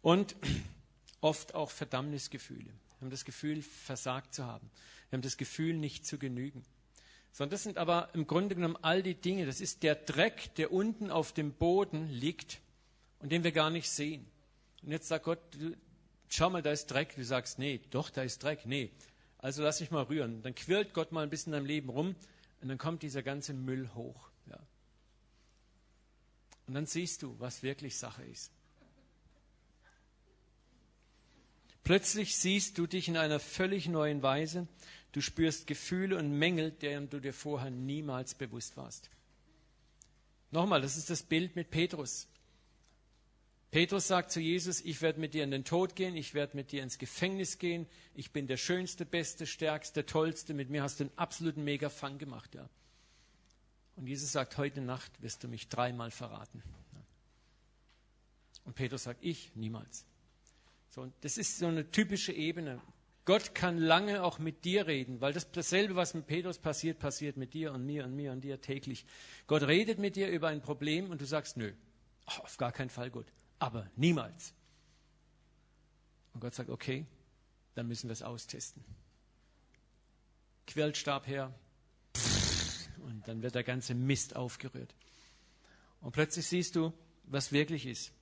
[0.02, 0.36] und
[1.20, 2.70] oft auch Verdammnisgefühle.
[2.98, 4.70] Wir haben das Gefühl, versagt zu haben.
[5.10, 6.64] Wir haben das Gefühl, nicht zu genügen.
[7.32, 9.46] Sondern das sind aber im Grunde genommen all die Dinge.
[9.46, 12.60] Das ist der Dreck, der unten auf dem Boden liegt
[13.20, 14.26] und den wir gar nicht sehen.
[14.82, 15.40] Und jetzt sagt Gott,
[16.28, 17.14] schau mal, da ist Dreck.
[17.14, 18.66] Du sagst, nee, doch, da ist Dreck.
[18.66, 18.90] Nee.
[19.38, 20.42] Also lass mich mal rühren.
[20.42, 22.16] Dann quirlt Gott mal ein bisschen in deinem Leben rum
[22.60, 24.30] und dann kommt dieser ganze Müll hoch.
[24.46, 24.58] Ja.
[26.66, 28.52] Und dann siehst du, was wirklich Sache ist.
[31.88, 34.68] Plötzlich siehst du dich in einer völlig neuen Weise.
[35.12, 39.08] Du spürst Gefühle und Mängel, deren du dir vorher niemals bewusst warst.
[40.50, 42.28] Nochmal, das ist das Bild mit Petrus.
[43.70, 46.72] Petrus sagt zu Jesus, ich werde mit dir in den Tod gehen, ich werde mit
[46.72, 51.04] dir ins Gefängnis gehen, ich bin der schönste, beste, stärkste, tollste, mit mir hast du
[51.04, 52.54] einen absoluten Mega-Fang gemacht.
[52.54, 52.68] Ja.
[53.96, 56.62] Und Jesus sagt, heute Nacht wirst du mich dreimal verraten.
[58.66, 60.04] Und Petrus sagt, ich niemals.
[60.98, 62.80] So, das ist so eine typische Ebene.
[63.24, 67.36] Gott kann lange auch mit dir reden, weil das, dasselbe, was mit Petrus passiert, passiert
[67.36, 69.06] mit dir und mir und mir und dir täglich.
[69.46, 71.72] Gott redet mit dir über ein Problem und du sagst, nö,
[72.24, 73.26] auf gar keinen Fall Gott
[73.60, 74.54] aber niemals.
[76.34, 77.06] Und Gott sagt, okay,
[77.74, 78.84] dann müssen wir es austesten.
[80.66, 81.54] Quellstab her
[83.04, 84.94] und dann wird der ganze Mist aufgerührt.
[86.00, 86.92] Und plötzlich siehst du,
[87.24, 88.12] was wirklich ist.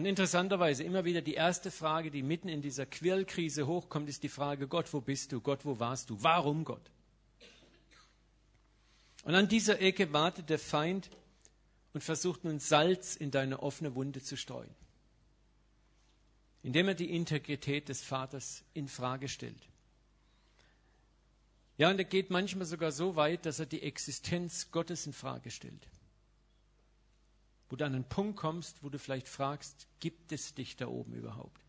[0.00, 4.30] Und interessanterweise immer wieder die erste Frage, die mitten in dieser Quirlkrise hochkommt, ist die
[4.30, 5.42] Frage, Gott, wo bist du?
[5.42, 6.22] Gott, wo warst du?
[6.22, 6.90] Warum Gott?
[9.24, 11.10] Und an dieser Ecke wartet der Feind
[11.92, 14.74] und versucht nun Salz in deine offene Wunde zu streuen,
[16.62, 19.68] indem er die Integrität des Vaters in Frage stellt.
[21.76, 25.50] Ja, und er geht manchmal sogar so weit, dass er die Existenz Gottes in Frage
[25.50, 25.86] stellt.
[27.70, 31.14] Wo du an einen Punkt kommst, wo du vielleicht fragst, gibt es dich da oben
[31.14, 31.60] überhaupt?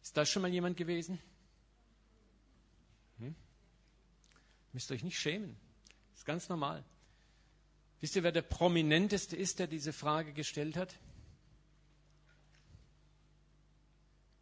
[0.00, 1.18] Ist das schon mal jemand gewesen?
[3.18, 3.34] Hm?
[4.72, 5.56] Müsst euch nicht schämen.
[6.14, 6.84] Ist ganz normal.
[8.00, 10.94] Wisst ihr, wer der prominenteste ist, der diese Frage gestellt hat?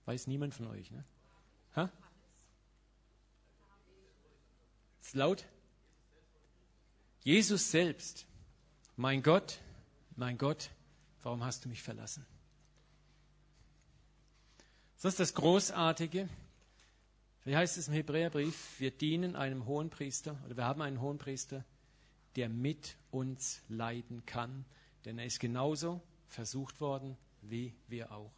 [0.05, 1.05] Weiß niemand von euch, ne?
[1.75, 1.91] Ha?
[5.01, 5.47] Ist laut?
[7.25, 8.27] Jesus selbst.
[8.97, 9.59] Mein Gott,
[10.19, 10.71] mein Gott,
[11.23, 12.27] warum hast du mich verlassen?
[14.97, 16.29] Das ist das Großartige.
[17.45, 18.81] Wie heißt es im Hebräerbrief?
[18.81, 21.65] Wir dienen einem hohen Priester oder wir haben einen hohen Priester,
[22.35, 24.65] der mit uns leiden kann,
[25.05, 28.33] denn er ist genauso versucht worden wie wir auch.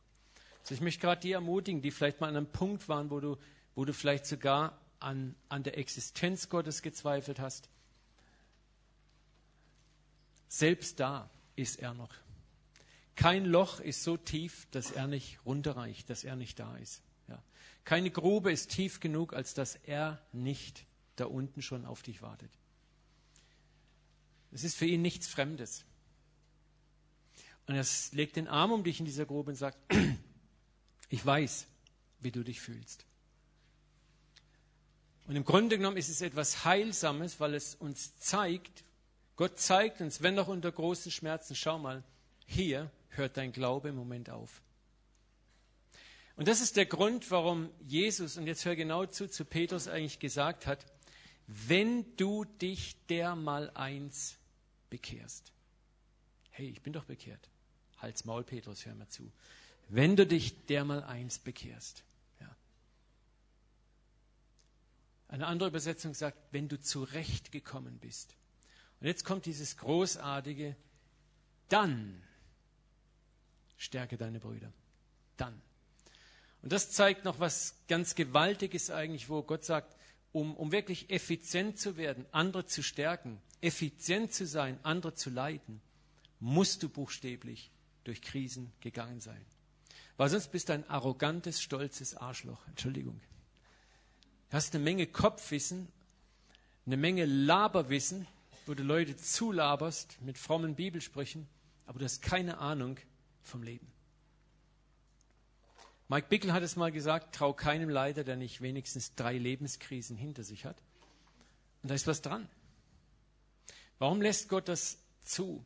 [0.60, 3.38] Also ich möchte gerade die ermutigen, die vielleicht mal an einem Punkt waren, wo du,
[3.74, 7.70] wo du vielleicht sogar an, an der Existenz Gottes gezweifelt hast.
[10.48, 12.12] Selbst da ist er noch.
[13.16, 17.02] Kein Loch ist so tief, dass er nicht runterreicht, dass er nicht da ist.
[17.28, 17.42] Ja.
[17.84, 20.86] Keine Grube ist tief genug, als dass er nicht
[21.16, 22.50] da unten schon auf dich wartet.
[24.52, 25.84] Es ist für ihn nichts Fremdes.
[27.66, 29.78] Und er legt den Arm um dich in dieser Grube und sagt,
[31.08, 31.66] ich weiß,
[32.20, 33.04] wie du dich fühlst.
[35.26, 38.82] Und im Grunde genommen ist es etwas Heilsames, weil es uns zeigt,
[39.40, 42.04] Gott zeigt uns, wenn auch unter großen Schmerzen, schau mal,
[42.44, 44.60] hier hört dein Glaube im Moment auf.
[46.36, 50.18] Und das ist der Grund, warum Jesus, und jetzt hör genau zu, zu Petrus eigentlich
[50.18, 50.84] gesagt hat,
[51.46, 54.36] wenn du dich dermal eins
[54.90, 55.52] bekehrst.
[56.50, 57.48] Hey, ich bin doch bekehrt.
[57.96, 59.32] Halt's Maul, Petrus, hör mal zu.
[59.88, 62.04] Wenn du dich dermal eins bekehrst.
[62.42, 62.56] Ja.
[65.28, 68.36] Eine andere Übersetzung sagt, wenn du zurechtgekommen bist.
[69.00, 70.76] Und jetzt kommt dieses großartige,
[71.68, 72.22] dann
[73.76, 74.72] stärke deine Brüder.
[75.36, 75.60] Dann.
[76.62, 79.96] Und das zeigt noch was ganz Gewaltiges eigentlich, wo Gott sagt,
[80.32, 85.80] um, um wirklich effizient zu werden, andere zu stärken, effizient zu sein, andere zu leiten,
[86.38, 87.70] musst du buchstäblich
[88.04, 89.44] durch Krisen gegangen sein.
[90.16, 92.66] Weil sonst bist du ein arrogantes, stolzes Arschloch.
[92.68, 93.18] Entschuldigung.
[94.50, 95.88] Du hast eine Menge Kopfwissen,
[96.84, 98.26] eine Menge Laberwissen,
[98.70, 101.48] wo du Leute zulaberst mit frommen Bibelsprüchen,
[101.86, 102.98] aber du hast keine Ahnung
[103.42, 103.90] vom Leben.
[106.06, 110.44] Mike Bickel hat es mal gesagt, trau keinem Leiter, der nicht wenigstens drei Lebenskrisen hinter
[110.44, 110.80] sich hat.
[111.82, 112.48] Und da ist was dran.
[113.98, 115.64] Warum lässt Gott das zu?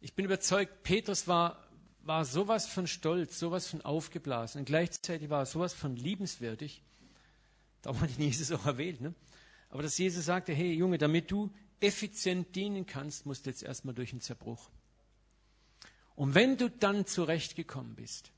[0.00, 1.68] Ich bin überzeugt, Petrus war,
[2.02, 6.84] war sowas von stolz, sowas von aufgeblasen und gleichzeitig war er sowas von liebenswürdig.
[7.82, 9.00] Darum hat ihn Jesus auch erwählt.
[9.00, 9.12] Ne?
[9.70, 11.50] Aber dass Jesus sagte, hey Junge, damit du
[11.80, 14.70] effizient dienen kannst, musst du jetzt erstmal durch den Zerbruch.
[16.16, 18.32] Und wenn du dann zurechtgekommen bist,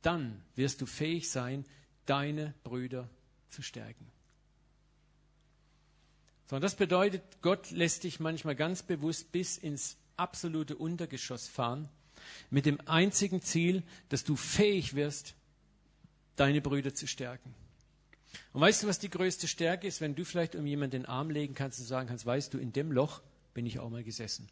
[0.00, 1.64] dann wirst du fähig sein,
[2.06, 3.08] deine Brüder
[3.48, 4.10] zu stärken.
[6.48, 11.88] So, und das bedeutet, Gott lässt dich manchmal ganz bewusst bis ins absolute Untergeschoss fahren,
[12.50, 15.34] mit dem einzigen Ziel, dass du fähig wirst,
[16.36, 17.54] deine Brüder zu stärken.
[18.52, 21.30] Und weißt du, was die größte Stärke ist, wenn du vielleicht um jemanden den Arm
[21.30, 23.22] legen kannst und sagen kannst, weißt du, in dem Loch
[23.54, 24.48] bin ich auch mal gesessen.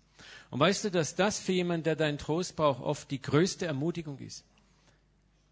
[0.51, 4.19] Und weißt du, dass das für jemanden, der deinen Trost braucht, oft die größte Ermutigung
[4.19, 4.45] ist?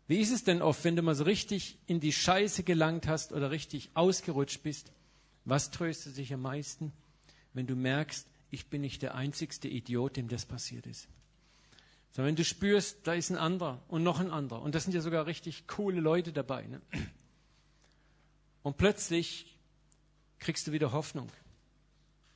[0.07, 3.33] Wie ist es denn oft, wenn du mal so richtig in die Scheiße gelangt hast
[3.33, 4.91] oder richtig ausgerutscht bist?
[5.45, 6.93] Was tröstet dich am meisten,
[7.53, 11.09] wenn du merkst, ich bin nicht der einzigste Idiot, dem das passiert ist?
[12.13, 14.63] Sondern wenn du spürst, da ist ein anderer und noch ein anderer.
[14.63, 16.67] Und das sind ja sogar richtig coole Leute dabei.
[16.67, 16.81] Ne?
[18.69, 19.57] Und plötzlich
[20.41, 21.33] kriegst du wieder Hoffnung.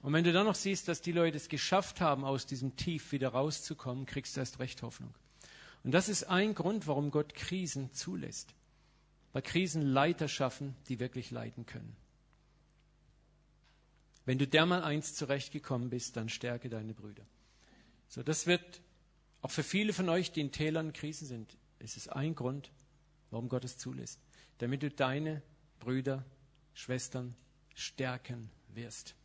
[0.01, 3.12] Und wenn du dann noch siehst, dass die Leute es geschafft haben, aus diesem Tief
[3.12, 5.12] wieder rauszukommen, kriegst du erst recht Hoffnung.
[5.85, 8.55] Und das ist ein Grund, warum Gott Krisen zulässt.
[9.35, 11.95] Weil Krisen Leiter schaffen, die wirklich leiten können.
[14.24, 17.26] Wenn du dermal eins zurechtgekommen bist, dann stärke deine Brüder.
[18.09, 18.80] So, das wird
[19.43, 22.72] auch für viele von euch, die in Tälern Krisen sind, ist es ein Grund,
[23.28, 24.18] warum Gott es zulässt.
[24.57, 25.43] Damit du deine
[25.83, 26.24] Brüder,
[26.74, 27.35] Schwestern
[27.74, 29.16] stärken wirst.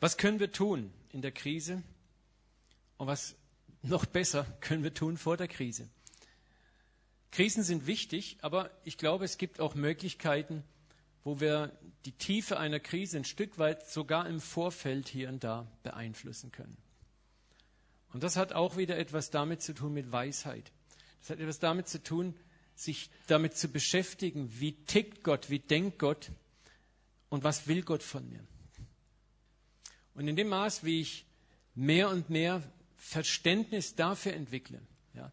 [0.00, 1.82] Was können wir tun in der Krise?
[2.96, 3.36] Und was
[3.82, 5.90] noch besser können wir tun vor der Krise?
[7.32, 10.64] Krisen sind wichtig, aber ich glaube, es gibt auch Möglichkeiten,
[11.24, 11.72] wo wir
[12.04, 16.76] die Tiefe einer Krise ein Stück weit sogar im Vorfeld hier und da beeinflussen können.
[18.12, 20.70] Und das hat auch wieder etwas damit zu tun mit Weisheit.
[21.20, 22.34] Das hat etwas damit zu tun,
[22.76, 26.30] sich damit zu beschäftigen, wie tickt Gott, wie denkt Gott
[27.30, 28.44] und was will Gott von mir.
[30.14, 31.24] Und in dem Maß, wie ich
[31.74, 32.62] mehr und mehr
[32.96, 34.80] Verständnis dafür entwickle,
[35.14, 35.32] ja,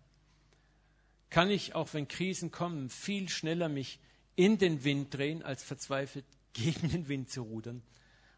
[1.30, 4.00] kann ich, auch wenn Krisen kommen, viel schneller mich
[4.36, 7.82] in den Wind drehen, als verzweifelt gegen den Wind zu rudern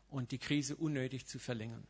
[0.09, 1.85] und die Krise unnötig zu verlängern.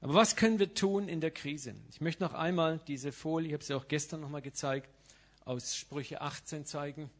[0.00, 1.74] Aber was können wir tun in der Krise?
[1.90, 4.88] Ich möchte noch einmal diese Folie, ich habe sie auch gestern noch mal gezeigt,
[5.44, 7.10] aus Sprüche 18 zeigen.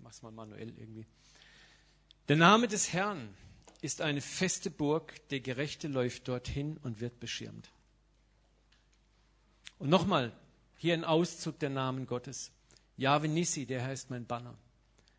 [0.00, 1.06] Mach's mal manuell irgendwie.
[2.28, 3.34] Der Name des Herrn
[3.80, 7.70] ist eine feste Burg, der Gerechte läuft dorthin und wird beschirmt.
[9.78, 10.32] Und nochmal,
[10.76, 12.50] hier ein Auszug der Namen Gottes.
[12.96, 14.56] Jahwe Nissi, der Herr ist mein Banner.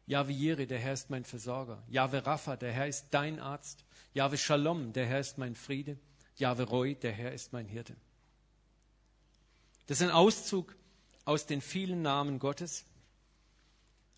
[0.06, 1.84] Jahwe Jiri, der Herr ist mein Versorger.
[1.88, 3.86] Jahwe Rapha, der Herr ist dein Arzt.
[4.14, 5.98] Jahwe Shalom, der Herr ist mein Friede.
[6.36, 7.96] Jahwe Roy, der Herr ist mein Hirte.
[9.88, 10.76] Das ist ein Auszug
[11.26, 12.86] aus den vielen Namen Gottes.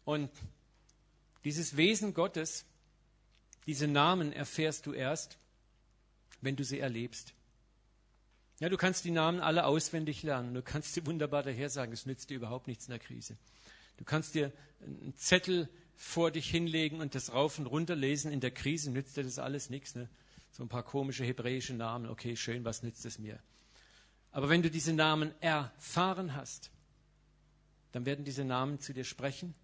[0.05, 0.29] Und
[1.43, 2.65] dieses Wesen Gottes,
[3.67, 5.37] diese Namen erfährst du erst,
[6.41, 7.33] wenn du sie erlebst.
[8.61, 10.53] Ja, du kannst die Namen alle auswendig lernen.
[10.53, 11.91] Du kannst sie wunderbar daher sagen.
[11.93, 13.35] Es nützt dir überhaupt nichts in der Krise.
[13.97, 18.31] Du kannst dir einen Zettel vor dich hinlegen und das rauf und runter lesen.
[18.31, 19.95] In der Krise nützt dir das alles nichts.
[19.95, 20.07] Ne?
[20.51, 22.07] So ein paar komische hebräische Namen.
[22.07, 23.39] Okay, schön, was nützt es mir?
[24.31, 26.69] Aber wenn du diese Namen erfahren hast,
[27.93, 29.55] dann werden diese Namen zu dir sprechen.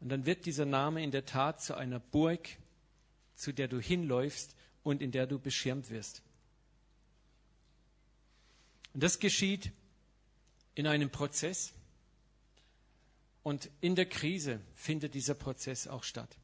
[0.00, 2.48] Und dann wird dieser Name in der Tat zu einer Burg,
[3.36, 6.24] zu der du hinläufst und in der du beschirmt wirst.
[8.94, 9.72] Und das geschieht
[10.74, 11.72] in einem Prozess.
[13.42, 16.36] Und in der Krise findet dieser Prozess auch statt.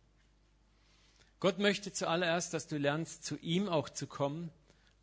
[1.41, 4.51] Gott möchte zuallererst, dass du lernst, zu ihm auch zu kommen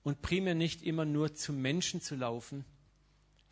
[0.04, 2.66] und primär nicht immer nur zu Menschen zu laufen,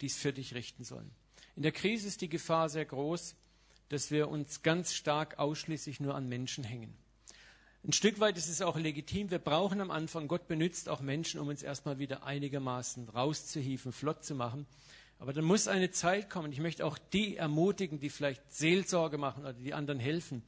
[0.02, 1.12] die es für dich richten sollen.
[1.56, 3.36] In der Krise ist die Gefahr sehr groß,
[3.90, 6.98] dass wir uns ganz stark ausschließlich nur an Menschen hängen.
[7.84, 9.32] Ein Stück weit ist es auch legitim.
[9.32, 14.24] Wir brauchen am Anfang, Gott benutzt auch Menschen, um uns erstmal wieder einigermaßen rauszuhieven, flott
[14.24, 14.68] zu machen.
[15.18, 16.52] Aber dann muss eine Zeit kommen.
[16.52, 20.44] Ich möchte auch die ermutigen, die vielleicht Seelsorge machen oder die anderen helfen.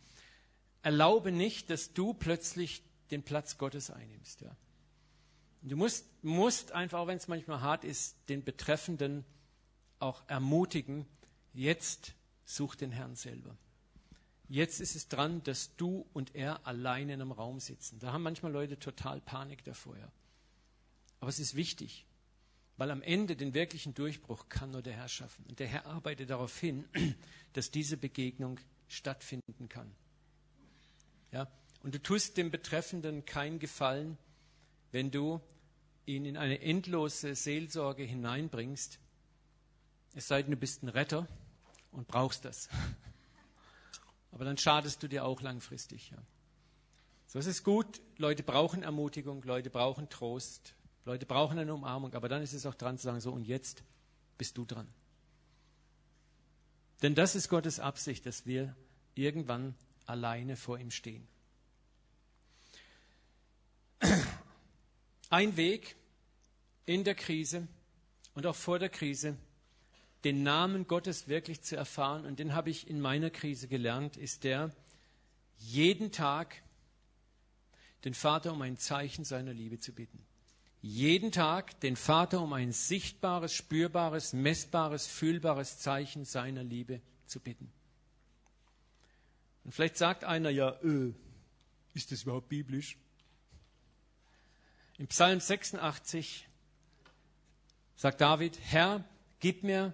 [0.83, 4.41] Erlaube nicht, dass du plötzlich den Platz Gottes einnimmst.
[4.41, 4.55] Ja.
[5.63, 9.25] Du musst, musst einfach, auch wenn es manchmal hart ist, den Betreffenden
[9.97, 11.07] auch ermutigen,
[11.53, 12.13] jetzt
[12.45, 13.55] such den Herrn selber.
[14.53, 17.97] Jetzt ist es dran, dass du und er alleine in einem Raum sitzen.
[17.97, 19.97] Da haben manchmal Leute total Panik davor.
[19.97, 20.11] Ja.
[21.19, 22.05] Aber es ist wichtig.
[22.77, 25.43] Weil am Ende den wirklichen Durchbruch kann nur der Herr schaffen.
[25.47, 26.85] Und der Herr arbeitet darauf hin,
[27.53, 29.91] dass diese Begegnung stattfinden kann.
[31.31, 31.51] Ja?
[31.81, 34.19] Und du tust dem Betreffenden keinen Gefallen,
[34.91, 35.41] wenn du
[36.05, 38.99] ihn in eine endlose Seelsorge hineinbringst,
[40.13, 41.27] es sei denn, du bist ein Retter
[41.91, 42.69] und brauchst das.
[44.33, 46.09] Aber dann schadest du dir auch langfristig.
[46.09, 46.17] Ja.
[47.27, 50.75] So es ist gut, Leute brauchen Ermutigung, Leute brauchen Trost,
[51.05, 53.83] Leute brauchen eine Umarmung, aber dann ist es auch dran zu sagen, so und jetzt
[54.37, 54.87] bist du dran.
[57.01, 58.75] Denn das ist Gottes Absicht, dass wir
[59.13, 59.75] irgendwann
[60.05, 61.27] alleine vor ihm stehen.
[65.29, 65.95] Ein Weg
[66.85, 67.67] in der Krise
[68.33, 69.37] und auch vor der Krise,
[70.23, 74.43] den Namen Gottes wirklich zu erfahren, und den habe ich in meiner Krise gelernt, ist
[74.43, 74.71] der,
[75.57, 76.61] jeden Tag
[78.05, 80.25] den Vater um ein Zeichen seiner Liebe zu bitten.
[80.81, 87.71] Jeden Tag den Vater um ein sichtbares, spürbares, messbares, fühlbares Zeichen seiner Liebe zu bitten.
[89.63, 91.13] Und vielleicht sagt einer ja, äh,
[91.93, 92.97] ist das überhaupt biblisch?
[94.97, 96.47] Im Psalm 86
[97.95, 99.05] sagt David, Herr,
[99.39, 99.93] gib mir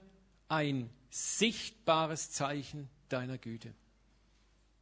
[0.49, 3.73] ein sichtbares Zeichen deiner Güte.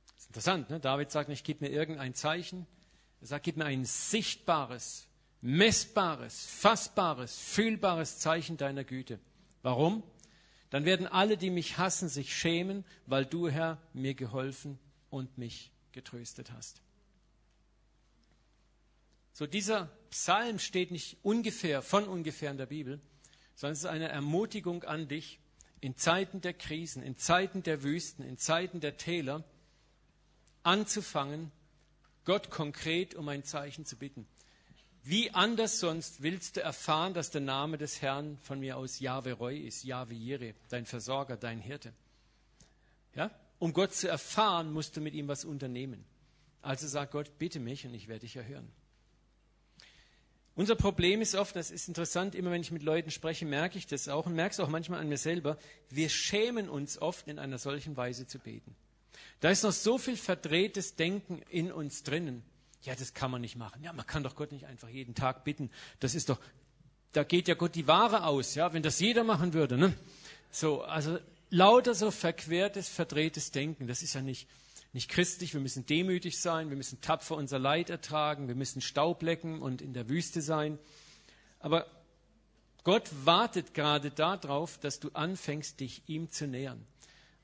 [0.08, 0.80] Das ist interessant, ne?
[0.80, 2.66] David sagt nicht, gib mir irgendein Zeichen,
[3.22, 5.08] er sagt, gib mir ein sichtbares,
[5.42, 9.20] messbares, fassbares, fühlbares Zeichen deiner Güte.
[9.62, 10.04] Warum?
[10.70, 15.72] Dann werden alle, die mich hassen, sich schämen, weil du, Herr, mir geholfen und mich
[15.92, 16.82] getröstet hast.
[19.32, 23.00] So, dieser Psalm steht nicht ungefähr, von ungefähr in der Bibel,
[23.56, 25.40] sondern es ist eine Ermutigung an dich,
[25.82, 29.44] in Zeiten der Krisen, in Zeiten der Wüsten, in Zeiten der Täler
[30.64, 31.52] anzufangen,
[32.26, 34.28] Gott konkret um ein Zeichen zu bitten.
[35.04, 39.32] Wie anders sonst willst du erfahren, dass der Name des Herrn von mir aus Yahweh
[39.32, 41.94] Roy ist, Yahweh Jireh, dein Versorger, dein Hirte?
[43.16, 43.32] Ja?
[43.60, 46.04] Um Gott zu erfahren, musst du mit ihm was unternehmen.
[46.62, 48.70] Also sagt Gott, bitte mich und ich werde dich erhören.
[50.58, 53.86] Unser Problem ist oft, das ist interessant, immer wenn ich mit Leuten spreche, merke ich
[53.86, 55.56] das auch und merke es auch manchmal an mir selber,
[55.92, 58.76] wir schämen uns oft in einer solchen Weise zu beten.
[59.40, 62.42] Da ist noch so viel verdrehtes Denken in uns drinnen.
[62.82, 63.84] Ja, das kann man nicht machen.
[63.84, 65.70] Ja, man kann doch Gott nicht einfach jeden Tag bitten.
[66.00, 66.40] Das ist doch,
[67.12, 69.94] da geht ja Gott die Ware aus, ja, wenn das jeder machen würde, ne?
[70.50, 71.20] So, also
[71.52, 74.48] lauter so verquertes, verdrehtes Denken, das ist ja nicht,
[74.94, 79.22] nicht christlich, wir müssen demütig sein, wir müssen tapfer unser Leid ertragen, wir müssen Staub
[79.22, 80.80] lecken und in der Wüste sein.
[81.60, 81.86] Aber
[82.84, 86.86] Gott wartet gerade darauf, dass du anfängst, dich ihm zu nähern.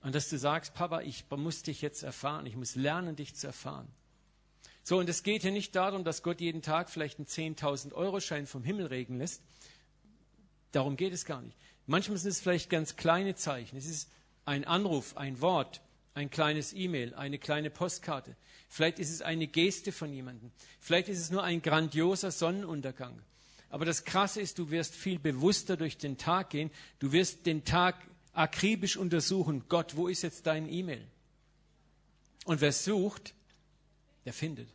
[0.01, 3.47] Und dass du sagst, Papa, ich muss dich jetzt erfahren, ich muss lernen, dich zu
[3.47, 3.87] erfahren.
[4.83, 8.19] So, und es geht hier nicht darum, dass Gott jeden Tag vielleicht einen 10.000 Euro
[8.19, 9.41] Schein vom Himmel regen lässt.
[10.73, 11.57] Darum geht es gar nicht.
[11.87, 13.77] Manchmal sind es vielleicht ganz kleine Zeichen.
[13.77, 14.09] Es ist
[14.45, 15.81] ein Anruf, ein Wort,
[16.13, 18.35] ein kleines E-Mail, eine kleine Postkarte.
[18.69, 20.51] Vielleicht ist es eine Geste von jemandem.
[20.79, 23.21] Vielleicht ist es nur ein grandioser Sonnenuntergang.
[23.69, 26.69] Aber das Krasse ist, du wirst viel bewusster durch den Tag gehen.
[26.99, 27.95] Du wirst den Tag
[28.31, 29.63] akribisch untersuchen.
[29.67, 31.07] Gott, wo ist jetzt dein E-Mail?
[32.45, 33.33] Und wer sucht,
[34.25, 34.69] der findet.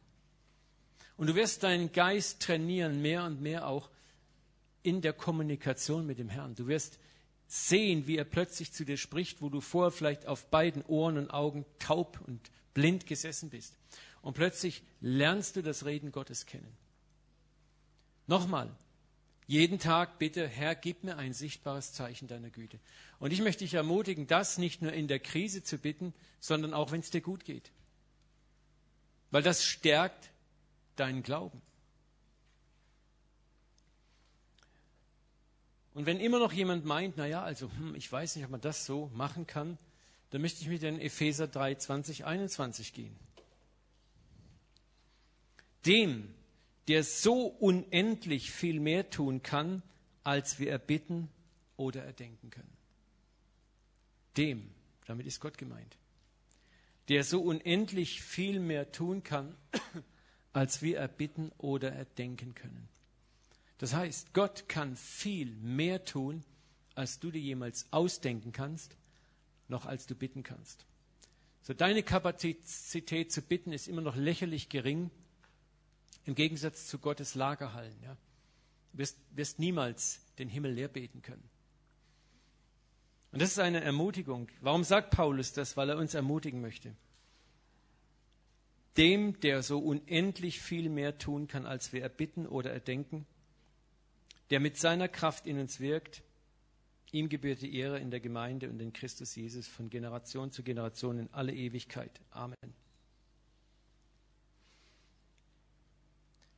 [1.16, 3.91] Und du wirst deinen Geist trainieren, mehr und mehr auch
[4.82, 6.55] in der Kommunikation mit dem Herrn.
[6.55, 6.99] Du wirst
[7.49, 11.31] sehen, wie er plötzlich zu dir spricht, wo du vorher vielleicht auf beiden Ohren und
[11.31, 13.77] Augen taub und blind gesessen bist.
[14.21, 16.77] Und plötzlich lernst du das Reden Gottes kennen.
[18.27, 18.71] Nochmal,
[19.47, 22.79] jeden Tag bitte, Herr, gib mir ein sichtbares Zeichen deiner Güte.
[23.19, 26.93] Und ich möchte dich ermutigen, das nicht nur in der Krise zu bitten, sondern auch,
[26.93, 27.73] wenn es dir gut geht.
[29.31, 30.31] Weil das stärkt
[30.97, 31.63] deinen Glauben.
[35.99, 38.87] Und wenn immer noch jemand meint, naja, also hm, ich weiß nicht, ob man das
[38.87, 39.79] so machen kann,
[40.31, 43.17] dann möchte ich mit den Epheser 3, 20, 21 gehen.
[45.87, 46.33] Dem,
[46.87, 49.83] der so unendlich viel mehr tun kann,
[50.23, 51.31] als wir erbitten
[51.77, 52.77] oder erdenken können.
[54.37, 54.71] Dem,
[55.05, 55.97] damit ist Gott gemeint,
[57.09, 59.57] der so unendlich viel mehr tun kann,
[60.53, 62.89] als wir erbitten oder erdenken können.
[63.79, 66.45] Das heißt, Gott kann viel mehr tun,
[66.95, 68.97] als du dir jemals ausdenken kannst,
[69.68, 70.85] noch als du bitten kannst.
[71.62, 75.11] So deine Kapazität zu bitten ist immer noch lächerlich gering
[76.24, 77.97] im Gegensatz zu Gottes Lagerhallen.
[78.03, 78.16] Ja.
[78.93, 81.49] Du wirst, wirst niemals den Himmel leer beten können.
[83.31, 84.49] Und das ist eine Ermutigung.
[84.61, 85.76] Warum sagt Paulus das?
[85.76, 86.95] Weil er uns ermutigen möchte.
[88.97, 93.26] Dem, der so unendlich viel mehr tun kann, als wir erbitten oder erdenken,
[94.51, 96.23] der mit seiner Kraft in uns wirkt.
[97.11, 101.19] Ihm gebührt die Ehre in der Gemeinde und in Christus Jesus von Generation zu Generation
[101.19, 102.21] in alle Ewigkeit.
[102.31, 102.75] Amen.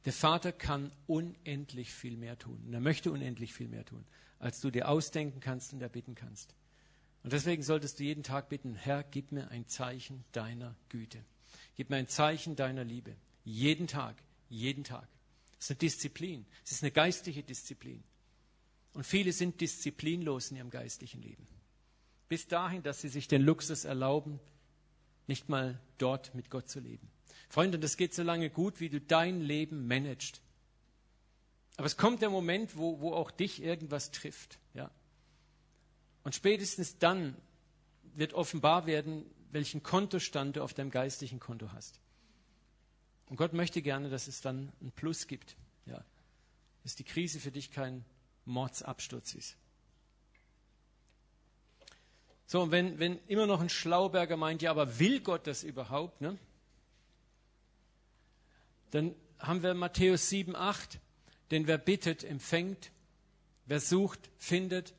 [0.04, 2.62] Der Vater kann unendlich viel mehr tun.
[2.66, 4.04] Und er möchte unendlich viel mehr tun,
[4.38, 6.54] als du dir ausdenken kannst und erbitten kannst.
[7.22, 11.22] Und deswegen solltest du jeden Tag bitten, Herr, gib mir ein Zeichen deiner Güte.
[11.76, 13.14] Gib mir ein Zeichen deiner Liebe.
[13.44, 14.16] Jeden Tag,
[14.48, 15.06] jeden Tag.
[15.60, 16.46] Es ist eine Disziplin.
[16.64, 18.02] Es ist eine geistliche Disziplin.
[18.94, 21.46] Und viele sind disziplinlos in ihrem geistlichen Leben.
[22.28, 24.40] Bis dahin, dass sie sich den Luxus erlauben,
[25.26, 27.08] nicht mal dort mit Gott zu leben.
[27.48, 30.40] Freunde, das geht so lange gut, wie du dein Leben managst.
[31.76, 34.58] Aber es kommt der Moment, wo, wo auch dich irgendwas trifft.
[34.74, 34.90] Ja?
[36.24, 37.36] Und spätestens dann
[38.14, 42.00] wird offenbar werden, welchen Kontostand du auf deinem geistlichen Konto hast.
[43.30, 45.56] Und Gott möchte gerne, dass es dann ein Plus gibt.
[45.86, 46.04] Ja.
[46.82, 48.04] Dass die Krise für dich kein
[48.44, 49.56] Mordsabsturz ist.
[52.46, 56.20] So, und wenn, wenn immer noch ein Schlauberger meint, ja, aber will Gott das überhaupt,
[56.20, 56.36] ne?
[58.90, 60.98] Dann haben wir Matthäus 7, 8,
[61.52, 62.90] denn wer bittet, empfängt,
[63.66, 64.92] wer sucht, findet,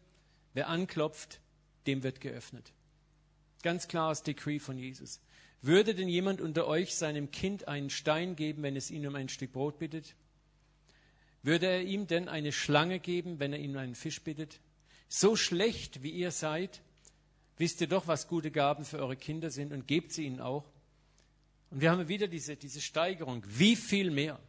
[0.53, 1.41] wer anklopft,
[1.85, 2.71] dem wird geöffnet.
[3.61, 5.19] Ganz klares Decree von Jesus.
[5.61, 9.29] Würde denn jemand unter euch seinem Kind einen Stein geben, wenn es ihn um ein
[9.29, 10.15] Stück Brot bittet?
[11.43, 14.59] Würde er ihm denn eine Schlange geben, wenn er ihn um einen Fisch bittet?
[15.07, 16.81] So schlecht wie ihr seid,
[17.57, 20.65] wisst ihr doch, was gute Gaben für eure Kinder sind und gebt sie ihnen auch.
[21.69, 23.43] Und wir haben wieder diese, diese Steigerung.
[23.47, 24.39] Wie viel mehr?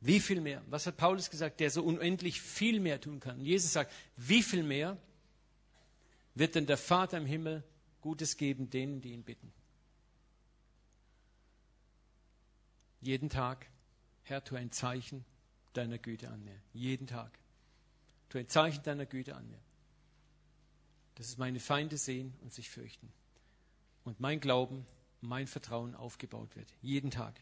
[0.00, 0.62] Wie viel mehr?
[0.70, 1.60] Was hat Paulus gesagt?
[1.60, 3.38] Der so unendlich viel mehr tun kann.
[3.38, 4.96] Und Jesus sagt, wie viel mehr
[6.34, 7.64] wird denn der Vater im Himmel
[8.00, 9.52] Gutes geben denen, die ihn bitten?
[13.00, 13.66] Jeden Tag,
[14.24, 15.24] Herr, tu ein Zeichen
[15.72, 16.60] deiner Güte an mir.
[16.72, 17.38] Jeden Tag.
[18.28, 19.60] Tu ein Zeichen deiner Güte an mir.
[21.14, 23.12] Dass es meine Feinde sehen und sich fürchten.
[24.04, 24.86] Und mein Glauben,
[25.20, 26.72] mein Vertrauen aufgebaut wird.
[26.82, 27.40] Jeden Tag.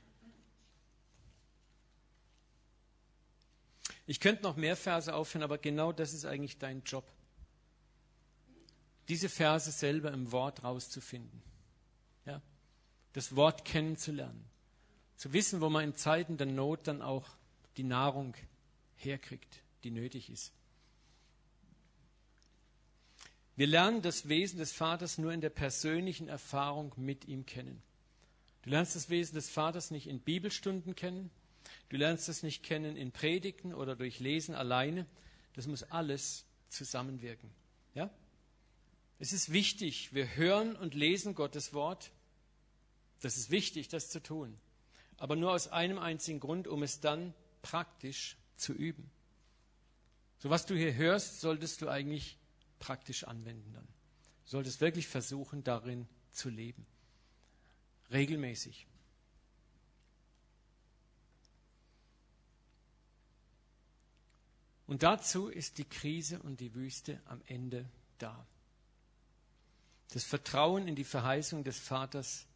[4.06, 7.10] Ich könnte noch mehr Verse aufhören, aber genau das ist eigentlich dein Job.
[9.08, 11.42] Diese Verse selber im Wort rauszufinden.
[12.24, 12.40] Ja?
[13.12, 14.44] Das Wort kennenzulernen.
[15.16, 17.26] Zu wissen, wo man in Zeiten der Not dann auch
[17.76, 18.34] die Nahrung
[18.96, 20.52] herkriegt, die nötig ist.
[23.56, 27.82] Wir lernen das Wesen des Vaters nur in der persönlichen Erfahrung mit ihm kennen.
[28.62, 31.30] Du lernst das Wesen des Vaters nicht in Bibelstunden kennen,
[31.88, 35.06] du lernst es nicht kennen in Predigten oder durch Lesen alleine.
[35.54, 37.50] Das muss alles zusammenwirken.
[37.94, 38.10] Ja?
[39.18, 42.10] Es ist wichtig, wir hören und lesen Gottes Wort.
[43.22, 44.58] Das ist wichtig, das zu tun
[45.18, 49.10] aber nur aus einem einzigen Grund, um es dann praktisch zu üben.
[50.38, 52.38] So was du hier hörst, solltest du eigentlich
[52.78, 53.86] praktisch anwenden dann.
[54.44, 56.86] Du solltest wirklich versuchen, darin zu leben.
[58.10, 58.86] Regelmäßig.
[64.86, 67.88] Und dazu ist die Krise und die Wüste am Ende
[68.18, 68.46] da.
[70.12, 72.46] Das Vertrauen in die Verheißung des Vaters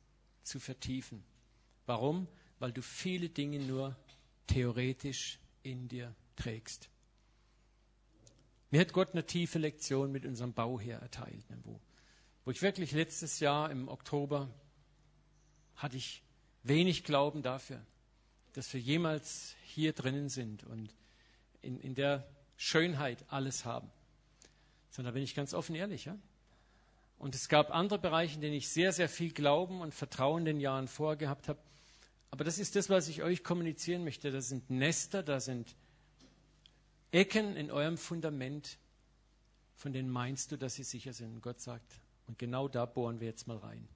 [0.44, 1.24] zu vertiefen.
[1.86, 2.28] Warum?
[2.60, 3.96] Weil du viele Dinge nur
[4.46, 6.88] theoretisch in dir trägst.
[8.70, 11.80] Mir hat Gott eine tiefe Lektion mit unserem Bau hier erteilt, ne, wo,
[12.44, 14.48] wo ich wirklich letztes Jahr im Oktober
[15.74, 16.22] hatte ich
[16.62, 17.84] wenig Glauben dafür,
[18.52, 20.94] dass wir jemals hier drinnen sind und
[21.62, 23.90] in, in der Schönheit alles haben.
[24.90, 26.04] Sondern da bin ich ganz offen ehrlich.
[26.04, 26.18] Ja?
[27.18, 30.44] Und es gab andere Bereiche, in denen ich sehr, sehr viel Glauben und Vertrauen in
[30.46, 31.60] den Jahren vorgehabt habe,
[32.30, 34.30] aber das ist das, was ich euch kommunizieren möchte.
[34.30, 35.74] Das sind Nester, da sind
[37.10, 38.78] Ecken in eurem Fundament,
[39.74, 41.34] von denen meinst du, dass sie sicher sind.
[41.34, 43.88] Und Gott sagt, und genau da bohren wir jetzt mal rein.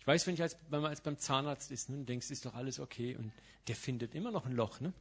[0.00, 2.44] Ich weiß, wenn, ich als, wenn man als beim Zahnarzt ist ne, und denkst, ist
[2.44, 3.32] doch alles okay und
[3.66, 4.80] der findet immer noch ein Loch.
[4.80, 4.92] Ne?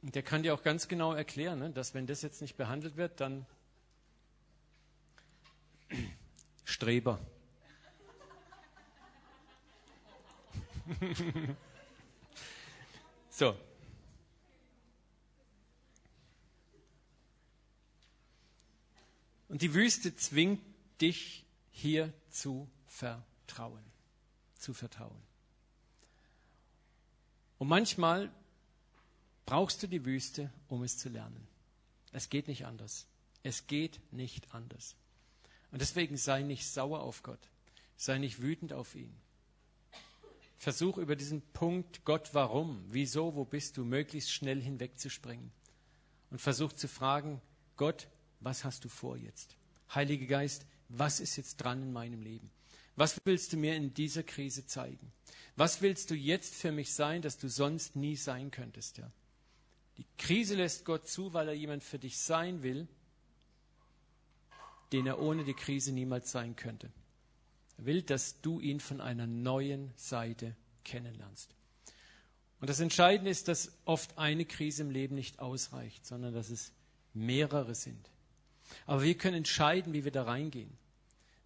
[0.00, 2.96] Und der kann dir auch ganz genau erklären, ne, dass wenn das jetzt nicht behandelt
[2.96, 3.46] wird, dann
[6.64, 7.20] Streber.
[13.30, 13.56] so.
[19.48, 20.62] Und die Wüste zwingt
[21.00, 23.84] dich hier zu vertrauen.
[24.58, 25.22] Zu vertrauen.
[27.58, 28.32] Und manchmal
[29.44, 31.46] brauchst du die Wüste, um es zu lernen.
[32.12, 33.06] Es geht nicht anders.
[33.42, 34.96] Es geht nicht anders.
[35.70, 37.50] Und deswegen sei nicht sauer auf Gott.
[37.96, 39.14] Sei nicht wütend auf ihn.
[40.62, 45.50] Versuch über diesen Punkt, Gott, warum, wieso, wo bist du, möglichst schnell hinwegzuspringen.
[46.30, 47.42] Und versuch zu fragen,
[47.76, 48.06] Gott,
[48.38, 49.56] was hast du vor jetzt?
[49.92, 52.48] Heiliger Geist, was ist jetzt dran in meinem Leben?
[52.94, 55.10] Was willst du mir in dieser Krise zeigen?
[55.56, 58.98] Was willst du jetzt für mich sein, dass du sonst nie sein könntest?
[58.98, 59.10] Ja?
[59.96, 62.86] Die Krise lässt Gott zu, weil er jemand für dich sein will,
[64.92, 66.92] den er ohne die Krise niemals sein könnte.
[67.84, 71.54] Will, dass du ihn von einer neuen Seite kennenlernst.
[72.60, 76.72] Und das Entscheidende ist, dass oft eine Krise im Leben nicht ausreicht, sondern dass es
[77.12, 78.10] mehrere sind.
[78.86, 80.70] Aber wir können entscheiden, wie wir da reingehen.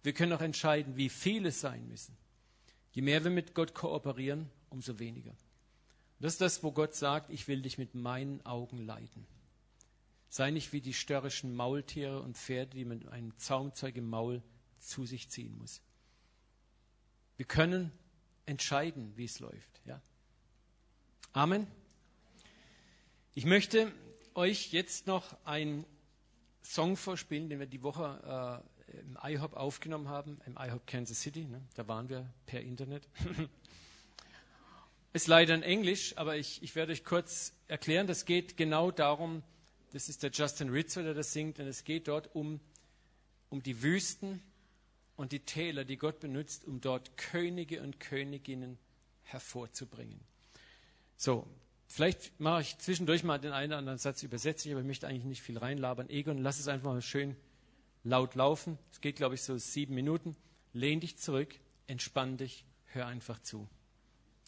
[0.03, 2.15] Wir können auch entscheiden, wie viele es sein müssen.
[2.91, 5.35] Je mehr wir mit Gott kooperieren, umso weniger.
[6.19, 9.27] Das ist das, wo Gott sagt, ich will dich mit meinen Augen leiten.
[10.29, 14.41] Sei nicht wie die störrischen Maultiere und Pferde, die man mit einem Zaumzeug im Maul
[14.79, 15.81] zu sich ziehen muss.
[17.37, 17.91] Wir können
[18.47, 19.81] entscheiden, wie es läuft.
[19.85, 20.01] Ja?
[21.33, 21.67] Amen.
[23.35, 23.91] Ich möchte
[24.33, 25.85] euch jetzt noch einen
[26.63, 31.45] Song vorspielen, den wir die Woche äh, im IHOP aufgenommen haben, im IHOP Kansas City.
[31.45, 31.61] Ne?
[31.75, 33.07] Da waren wir per Internet.
[35.13, 38.07] Ist leider in Englisch, aber ich, ich werde euch kurz erklären.
[38.07, 39.43] Das geht genau darum,
[39.93, 42.59] das ist der Justin Ritzer, der das singt, und es geht dort um,
[43.49, 44.41] um die Wüsten
[45.17, 48.77] und die Täler, die Gott benutzt, um dort Könige und Königinnen
[49.23, 50.21] hervorzubringen.
[51.17, 51.45] So,
[51.87, 55.07] vielleicht mache ich zwischendurch mal den einen oder anderen Satz übersetze ich, aber ich möchte
[55.07, 56.09] eigentlich nicht viel reinlabern.
[56.09, 57.35] Egon, lass es einfach mal schön
[58.03, 58.77] laut laufen.
[58.91, 60.37] Es geht, glaube ich, so sieben Minuten.
[60.71, 63.67] Lehn dich zurück, entspann dich, hör einfach zu.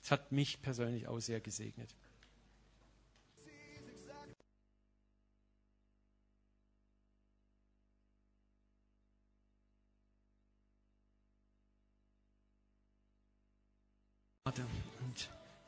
[0.04, 1.94] Es hat mich persönlich auch sehr gesegnet.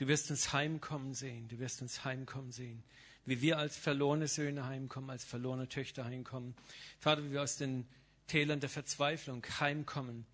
[0.01, 2.83] Du wirst uns heimkommen sehen, du wirst uns heimkommen sehen,
[3.25, 6.55] wie wir als verlorene Söhne heimkommen, als verlorene Töchter heimkommen.
[6.99, 7.87] Vater, wie wir aus den
[8.27, 10.25] Tälern der Verzweiflung heimkommen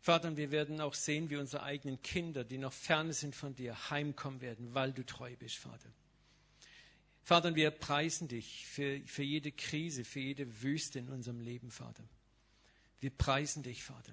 [0.00, 3.90] Vater, wir werden auch sehen, wie unsere eigenen Kinder, die noch ferne sind von dir,
[3.90, 5.90] heimkommen werden, weil du treu bist, Vater.
[7.24, 12.04] Vater, wir preisen dich für, für jede Krise, für jede Wüste in unserem Leben, Vater.
[13.00, 14.12] Wir preisen dich, Vater.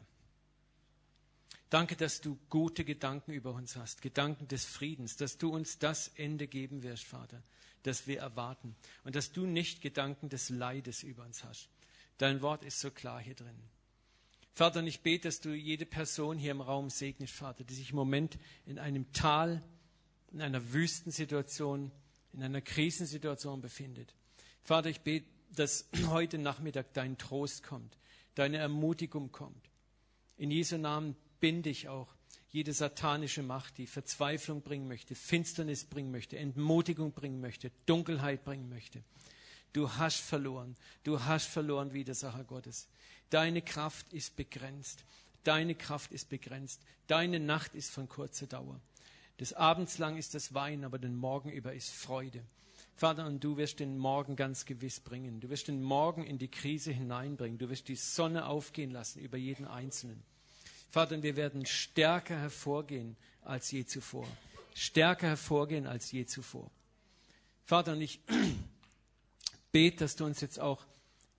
[1.74, 6.10] Danke, dass du gute Gedanken über uns hast, Gedanken des Friedens, dass du uns das
[6.10, 7.42] Ende geben wirst, Vater,
[7.82, 11.70] das wir erwarten und dass du nicht Gedanken des Leides über uns hast.
[12.20, 13.58] Dein Wort ist so klar hier drin.
[14.54, 17.90] Vater, und ich bete, dass du jede Person hier im Raum segnest, Vater, die sich
[17.90, 19.64] im Moment in einem Tal,
[20.32, 21.92] in einer Wüstensituation,
[22.34, 24.14] in einer Krisensituation befindet.
[24.62, 27.98] Vater, ich bete, dass heute Nachmittag dein Trost kommt,
[28.36, 29.72] deine Ermutigung kommt.
[30.38, 32.08] In Jesu Namen binde ich auch
[32.52, 38.70] jede satanische Macht, die Verzweiflung bringen möchte, Finsternis bringen möchte, Entmutigung bringen möchte, Dunkelheit bringen
[38.70, 39.04] möchte.
[39.74, 40.78] Du hast verloren.
[41.04, 42.88] Du hast verloren, Widersacher Gottes.
[43.30, 45.04] Deine Kraft ist begrenzt.
[45.44, 46.80] Deine Kraft ist begrenzt.
[47.08, 48.80] Deine Nacht ist von kurzer Dauer.
[49.38, 52.42] Des Abends lang ist das Wein, aber den Morgen über ist Freude.
[52.96, 55.42] Vater, und du wirst den Morgen ganz gewiss bringen.
[55.42, 57.58] Du wirst den Morgen in die Krise hineinbringen.
[57.58, 60.24] Du wirst die Sonne aufgehen lassen über jeden Einzelnen.
[60.94, 64.28] Vater, wir werden stärker hervorgehen als je zuvor.
[64.76, 66.70] Stärker hervorgehen als je zuvor.
[67.66, 68.20] Vater, und ich
[69.72, 70.86] bete, dass du uns jetzt auch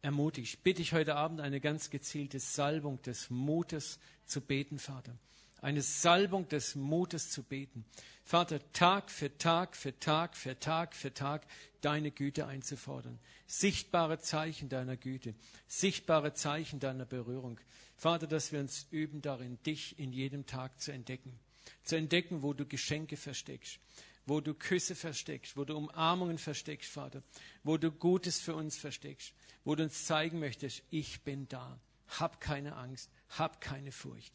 [0.02, 0.64] ermutigst.
[0.64, 5.16] Bitte ich heute Abend eine ganz gezielte Salbung des Mutes zu beten, Vater.
[5.62, 7.84] Eine Salbung des Mutes zu beten.
[8.24, 11.46] Vater, Tag für Tag für Tag für Tag für Tag
[11.80, 13.20] deine Güte einzufordern.
[13.46, 15.36] Sichtbare Zeichen deiner Güte,
[15.68, 17.61] sichtbare Zeichen deiner Berührung.
[18.05, 21.40] Vater, dass wir uns üben darin, dich in jedem Tag zu entdecken.
[21.84, 23.78] Zu entdecken, wo du Geschenke versteckst,
[24.26, 27.22] wo du Küsse versteckst, wo du Umarmungen versteckst, Vater,
[27.62, 29.32] wo du Gutes für uns versteckst,
[29.64, 31.80] wo du uns zeigen möchtest, ich bin da.
[32.09, 34.34] Hab keine Angst, hab keine Furcht.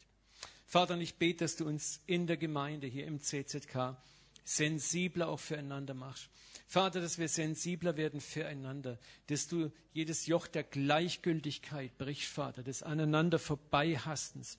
[0.66, 3.96] Vater, und ich bete, dass du uns in der Gemeinde hier im CZK
[4.42, 6.28] sensibler auch füreinander machst.
[6.70, 8.96] Vater, dass wir sensibler werden füreinander,
[9.26, 14.56] dass du jedes Joch der Gleichgültigkeit brichst, Vater, des aneinander Vorbeihastens.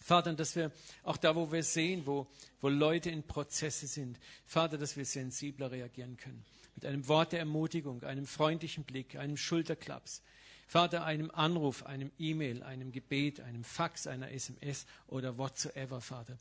[0.00, 0.72] Vater, dass wir
[1.04, 2.26] auch da, wo wir sehen, wo,
[2.60, 6.44] wo Leute in Prozesse sind, Vater, dass wir sensibler reagieren können.
[6.74, 10.22] Mit einem Wort der Ermutigung, einem freundlichen Blick, einem Schulterklaps.
[10.66, 16.36] Vater, einem Anruf, einem E-Mail, einem Gebet, einem Fax, einer SMS oder whatsoever, Vater.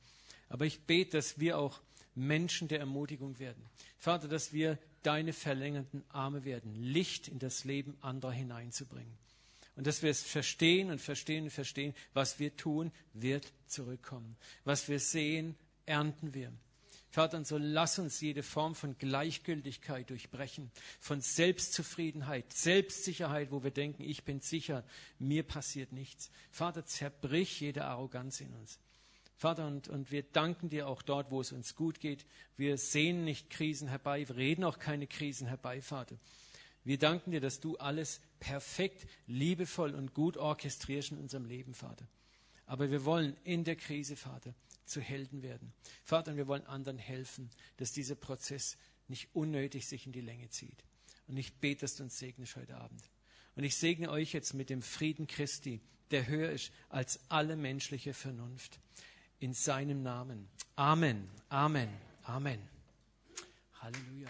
[0.49, 1.79] Aber ich bete, dass wir auch
[2.20, 3.63] Menschen der Ermutigung werden.
[3.97, 9.17] Vater, dass wir deine verlängerten Arme werden, Licht in das Leben anderer hineinzubringen.
[9.76, 14.36] Und dass wir es verstehen und verstehen und verstehen, was wir tun, wird zurückkommen.
[14.65, 15.55] Was wir sehen,
[15.86, 16.51] ernten wir.
[17.11, 23.72] Vater, und so lass uns jede Form von Gleichgültigkeit durchbrechen, von Selbstzufriedenheit, Selbstsicherheit, wo wir
[23.72, 24.84] denken, ich bin sicher,
[25.17, 26.30] mir passiert nichts.
[26.51, 28.80] Vater, zerbrich jede Arroganz in uns.
[29.39, 32.25] Vater, und, und wir danken dir auch dort, wo es uns gut geht.
[32.57, 36.17] Wir sehen nicht Krisen herbei, wir reden auch keine Krisen herbei, Vater.
[36.83, 42.05] Wir danken dir, dass du alles perfekt, liebevoll und gut orchestrierst in unserem Leben, Vater.
[42.65, 45.71] Aber wir wollen in der Krise, Vater, zu Helden werden.
[46.03, 48.77] Vater, und wir wollen anderen helfen, dass dieser Prozess
[49.07, 50.83] nicht unnötig sich in die Länge zieht.
[51.27, 53.09] Und ich bete, dass du uns segnest heute Abend.
[53.55, 55.79] Und ich segne euch jetzt mit dem Frieden Christi,
[56.11, 58.81] der höher ist als alle menschliche Vernunft.
[59.39, 60.47] In seinem Namen.
[60.75, 61.89] Amen, Amen,
[62.25, 62.59] Amen.
[63.81, 64.29] Halleluja.